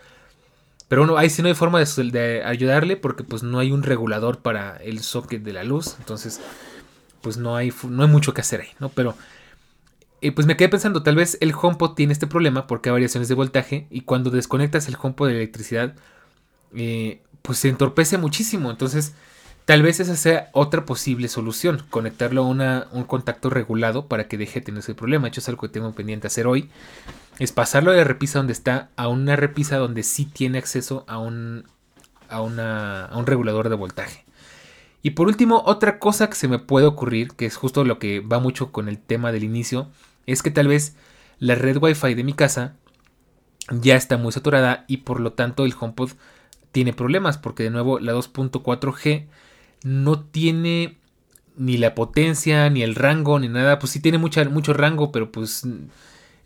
[0.88, 4.38] Pero bueno, ahí sí no hay forma de, ayudarle porque pues no hay un regulador
[4.38, 5.96] para el socket de la luz.
[5.98, 6.40] Entonces,
[7.20, 8.88] pues no hay, no hay mucho que hacer ahí, ¿no?
[8.88, 9.14] Pero
[10.22, 13.28] eh, pues me quedé pensando, tal vez el HomePod tiene este problema porque hay variaciones
[13.28, 15.94] de voltaje y cuando desconectas el HomePod de electricidad,
[16.74, 18.70] eh, pues se entorpece muchísimo.
[18.70, 19.14] Entonces,
[19.64, 24.60] tal vez esa sea otra posible solución, conectarlo a un contacto regulado para que deje
[24.60, 25.24] de tener ese problema.
[25.24, 26.70] De hecho, es algo que tengo pendiente hacer hoy.
[27.38, 31.18] Es pasarlo de la repisa donde está a una repisa donde sí tiene acceso a
[31.18, 31.64] un,
[32.28, 34.24] a, a un regulador de voltaje.
[35.02, 38.20] Y por último, otra cosa que se me puede ocurrir, que es justo lo que
[38.20, 39.90] va mucho con el tema del inicio,
[40.26, 40.94] es que tal vez
[41.40, 42.76] la red Wi-Fi de mi casa
[43.70, 46.10] ya está muy saturada y por lo tanto el HomePod
[46.72, 49.26] tiene problemas porque de nuevo la 2.4G
[49.84, 50.98] no tiene
[51.56, 53.78] ni la potencia, ni el rango, ni nada.
[53.78, 55.66] Pues sí tiene mucho rango, pero pues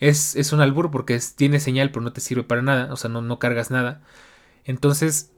[0.00, 3.10] es, es un albur porque tiene señal pero no te sirve para nada, o sea,
[3.10, 4.02] no, no cargas nada.
[4.64, 5.30] Entonces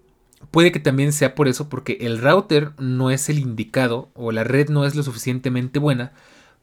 [0.50, 4.44] puede que también sea por eso, porque el router no es el indicado o la
[4.44, 6.12] red no es lo suficientemente buena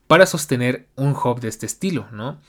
[0.08, 2.40] para sostener un hub de este estilo, ¿no?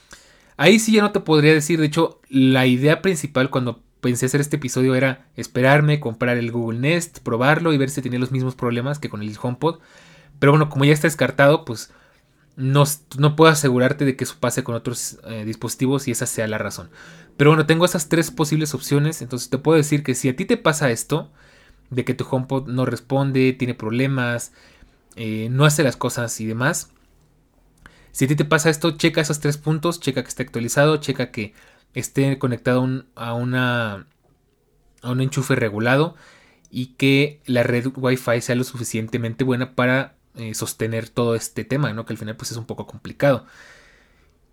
[0.57, 4.40] Ahí sí ya no te podría decir, de hecho, la idea principal cuando pensé hacer
[4.40, 8.55] este episodio era esperarme, comprar el Google Nest, probarlo y ver si tenía los mismos
[8.55, 9.80] problemas que con el HomePod.
[10.38, 11.90] Pero bueno, como ya está descartado, pues
[12.57, 12.84] no,
[13.18, 16.59] no puedo asegurarte de que eso pase con otros eh, dispositivos y esa sea la
[16.59, 16.90] razón.
[17.36, 20.44] Pero bueno, tengo esas tres posibles opciones, entonces te puedo decir que si a ti
[20.44, 21.30] te pasa esto,
[21.90, 24.53] de que tu HomePod no responde, tiene problemas,
[25.16, 26.90] eh, no hace las cosas y demás,
[28.16, 31.30] si a ti te pasa esto, checa esos tres puntos, checa que esté actualizado, checa
[31.30, 31.53] que
[31.97, 36.14] esté conectado a, un enchufe regulado
[36.70, 41.92] y que la red Wi-Fi sea lo suficientemente buena para eh, sostener todo este tema,
[41.94, 42.05] ¿no?
[42.05, 43.47] Que al final pues es un poco complicado.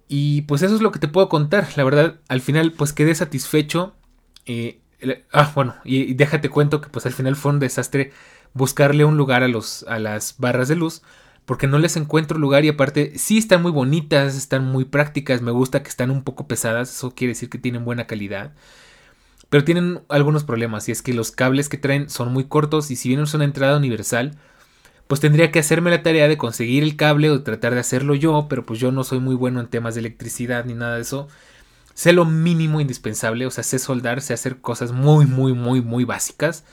[0.07, 1.67] Y pues eso es lo que te puedo contar.
[1.75, 3.93] La verdad, al final pues quedé satisfecho.
[4.45, 4.79] Eh,
[5.33, 8.13] ah, bueno, y, déjate cuento que pues al final fue un desastre
[8.53, 11.01] buscarle un lugar a, los, a las barras de luz
[11.45, 15.51] porque no les encuentro lugar y aparte sí están muy bonitas, están muy prácticas, me
[15.51, 18.53] gusta que están un poco pesadas, eso quiere decir que tienen buena calidad.
[19.49, 22.95] Pero tienen algunos problemas y es que los cables que traen son muy cortos y
[22.95, 24.37] si bien es una entrada universal,
[25.07, 28.47] pues tendría que hacerme la tarea de conseguir el cable o tratar de hacerlo yo,
[28.49, 31.27] pero pues yo no soy muy bueno en temas de electricidad ni nada de eso.
[31.93, 36.05] Sé lo mínimo indispensable, o sea, sé soldar, sé hacer cosas muy, muy, muy, muy
[36.05, 36.65] básicas.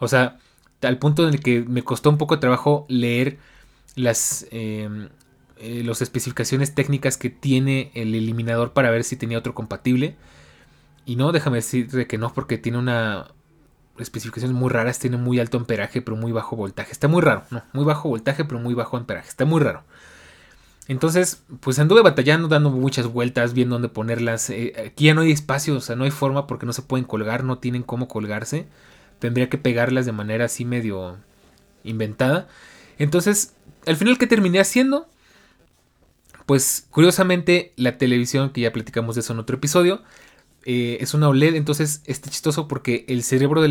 [0.00, 0.38] O sea,
[0.82, 3.38] al punto en el que me costó un poco de trabajo leer
[3.98, 5.08] las, em,
[5.58, 10.16] eh, especificaciones técnicas que tiene el eliminador para ver si tenía otro compatible.
[11.04, 13.28] Y no, déjame decirte que no, porque tiene una
[13.98, 16.92] especificaciones muy raras, tiene muy alto amperaje pero muy bajo voltaje.
[16.92, 19.82] Está muy raro, no, muy bajo voltaje pero muy bajo amperaje, está muy raro.
[20.88, 24.48] Entonces, pues anduve batallando, dando muchas vueltas, viendo dónde ponerlas.
[24.48, 27.04] Eh, aquí ya no hay espacio, o sea, no hay forma porque no se pueden
[27.04, 28.66] colgar, no tienen cómo colgarse.
[29.18, 31.18] Tendría que pegarlas de manera así medio
[31.84, 32.48] inventada.
[32.98, 33.54] Entonces,
[33.86, 35.08] al final, ¿qué terminé haciendo?
[36.46, 40.02] Pues curiosamente, la televisión, que ya platicamos de eso en otro episodio,
[40.64, 43.68] eh, es una OLED, entonces está chistoso porque el cerebro de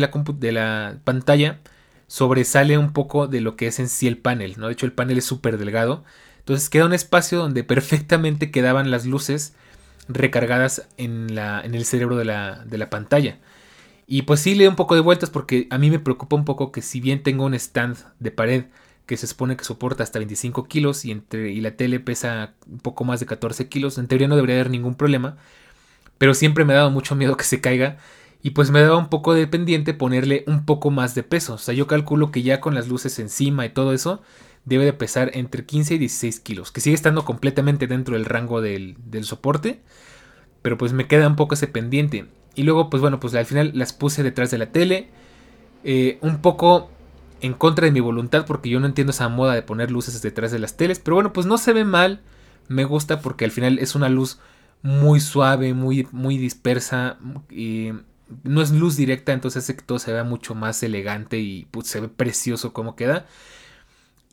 [0.52, 1.60] la, pantalla
[2.06, 4.66] sobresale un poco de lo que es en sí el panel, ¿no?
[4.66, 6.04] De hecho, el panel es súper delgado.
[6.38, 9.54] Entonces queda un espacio donde perfectamente quedaban las luces
[10.08, 13.38] recargadas en, la, en el cerebro de la, de la pantalla.
[14.06, 16.44] Y pues sí le doy un poco de vueltas porque a mí me preocupa un
[16.46, 18.64] poco que si bien tengo un stand de pared
[19.08, 22.78] que se supone que soporta hasta 25 kilos y, entre, y la tele pesa un
[22.78, 25.38] poco más de 14 kilos, en teoría no debería haber ningún problema,
[26.18, 27.96] pero siempre me ha dado mucho miedo que se caiga
[28.42, 31.58] y pues me daba un poco de pendiente ponerle un poco más de peso, o
[31.58, 34.20] sea, yo calculo que ya con las luces encima y todo eso,
[34.66, 38.60] debe de pesar entre 15 y 16 kilos, que sigue estando completamente dentro del rango
[38.60, 39.80] del, soporte,
[40.60, 42.26] pero pues me queda un poco ese pendiente.
[42.54, 45.08] Y luego, pues bueno, pues al final las puse detrás de la tele,
[45.84, 46.90] eh, un poco
[47.40, 50.50] en contra de mi voluntad porque yo no entiendo esa moda de poner luces detrás
[50.50, 50.98] de las teles.
[50.98, 52.20] Pero bueno, pues no se ve mal.
[52.68, 54.38] Me gusta porque al final es una luz
[54.82, 57.18] muy suave, muy, muy dispersa.
[57.50, 57.92] Y
[58.42, 61.86] no es luz directa, entonces hace que todo se vea mucho más elegante y pues,
[61.88, 63.26] se ve precioso como queda.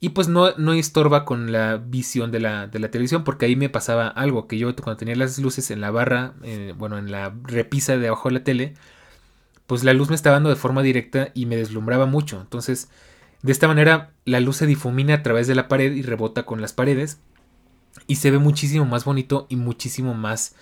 [0.01, 3.55] Y pues no, no estorba con la visión de la, de la, televisión porque ahí
[3.55, 7.11] me pasaba algo que yo cuando tenía las luces en la barra, eh, bueno, en
[7.11, 8.73] la repisa de abajo de la tele,
[9.67, 12.39] pues la luz me estaba dando de forma directa y me deslumbraba mucho.
[12.39, 12.89] Entonces,
[13.41, 16.61] de esta manera, la luz se difumina a través de la pared y rebota con
[16.61, 17.19] las paredes.
[18.07, 20.55] Y se ve muchísimo más bonito y muchísimo más,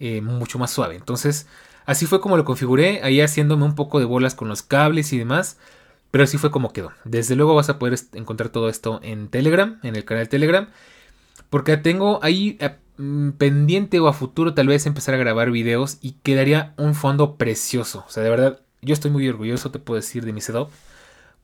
[0.00, 0.96] eh, mucho más suave.
[0.96, 1.46] Entonces,
[1.86, 5.18] así fue como lo configuré, ahí haciéndome un poco de bolas con los cables y
[5.18, 5.58] demás.
[6.10, 6.92] Pero así fue como quedó.
[7.04, 10.68] Desde luego vas a poder encontrar todo esto en Telegram, en el canal Telegram.
[11.48, 12.58] Porque tengo ahí
[13.38, 18.04] pendiente o a futuro tal vez empezar a grabar videos y quedaría un fondo precioso.
[18.06, 20.70] O sea, de verdad, yo estoy muy orgulloso, te puedo decir, de mi setup.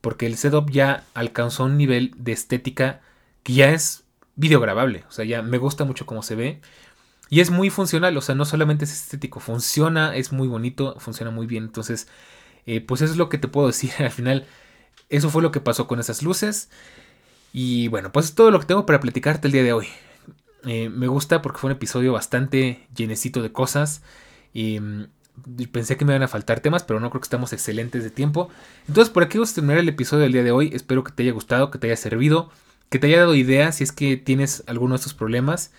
[0.01, 3.01] Porque el setup ya alcanzó un nivel de estética
[3.43, 5.03] que ya es videograbable.
[5.09, 6.61] O sea, ya me gusta mucho cómo se ve.
[7.29, 11.31] Y es muy funcional, o sea, no solamente es estético, funciona, es muy bonito, funciona
[11.31, 11.65] muy bien.
[11.65, 12.07] Entonces,
[12.67, 13.91] Eh, pues eso es lo que te puedo decir.
[13.99, 14.47] Al final,
[15.09, 16.69] eso fue lo que pasó con esas luces.
[17.53, 19.87] Y bueno, pues es todo lo que tengo para platicarte el día de hoy.
[20.65, 24.01] Eh, me gusta porque fue un episodio bastante llenecito de cosas.
[24.53, 25.07] Y mm,
[25.71, 28.49] pensé que me iban a faltar temas, pero no creo que estamos excelentes de tiempo.
[28.87, 30.71] Entonces, por aquí vamos a terminar el episodio del día de hoy.
[30.73, 32.49] Espero que te haya gustado, que te haya servido,
[32.89, 35.71] que te haya dado ideas si es que tienes alguno de estos problemas.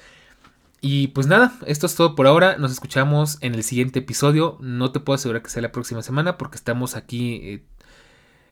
[0.80, 2.56] Y pues nada, esto es todo por ahora.
[2.56, 4.56] Nos escuchamos en el siguiente episodio.
[4.60, 7.64] No te puedo asegurar que sea la próxima semana porque estamos aquí eh,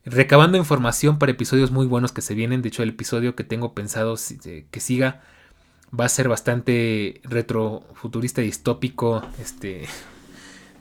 [0.05, 2.61] recabando información para episodios muy buenos que se vienen.
[2.61, 4.15] De hecho, el episodio que tengo pensado
[4.45, 5.23] eh, que siga
[5.97, 9.23] va a ser bastante retrofuturista distópico.
[9.39, 9.87] Este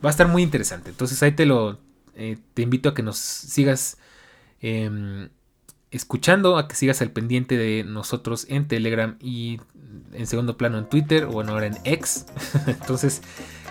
[0.04, 0.90] va a estar muy interesante.
[0.90, 1.78] Entonces ahí te lo
[2.14, 3.96] eh, te invito a que nos sigas
[4.61, 5.28] em,
[5.90, 9.61] escuchando, a que sigas al pendiente de nosotros en Telegram y
[10.12, 12.26] en segundo plano en Twitter o bueno, ahora en X.
[12.66, 13.22] Entonces,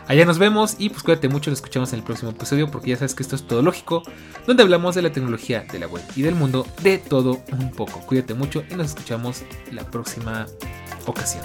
[0.08, 2.96] allá nos vemos y pues cuídate mucho, nos escuchamos en el próximo episodio porque ya
[2.96, 4.04] sabes que esto es todo lógico,
[4.48, 8.00] donde hablamos de la tecnología, de la web y del mundo, de todo un poco.
[8.02, 10.48] Cuídate mucho y nos escuchamos la próxima
[11.08, 11.44] ocasión.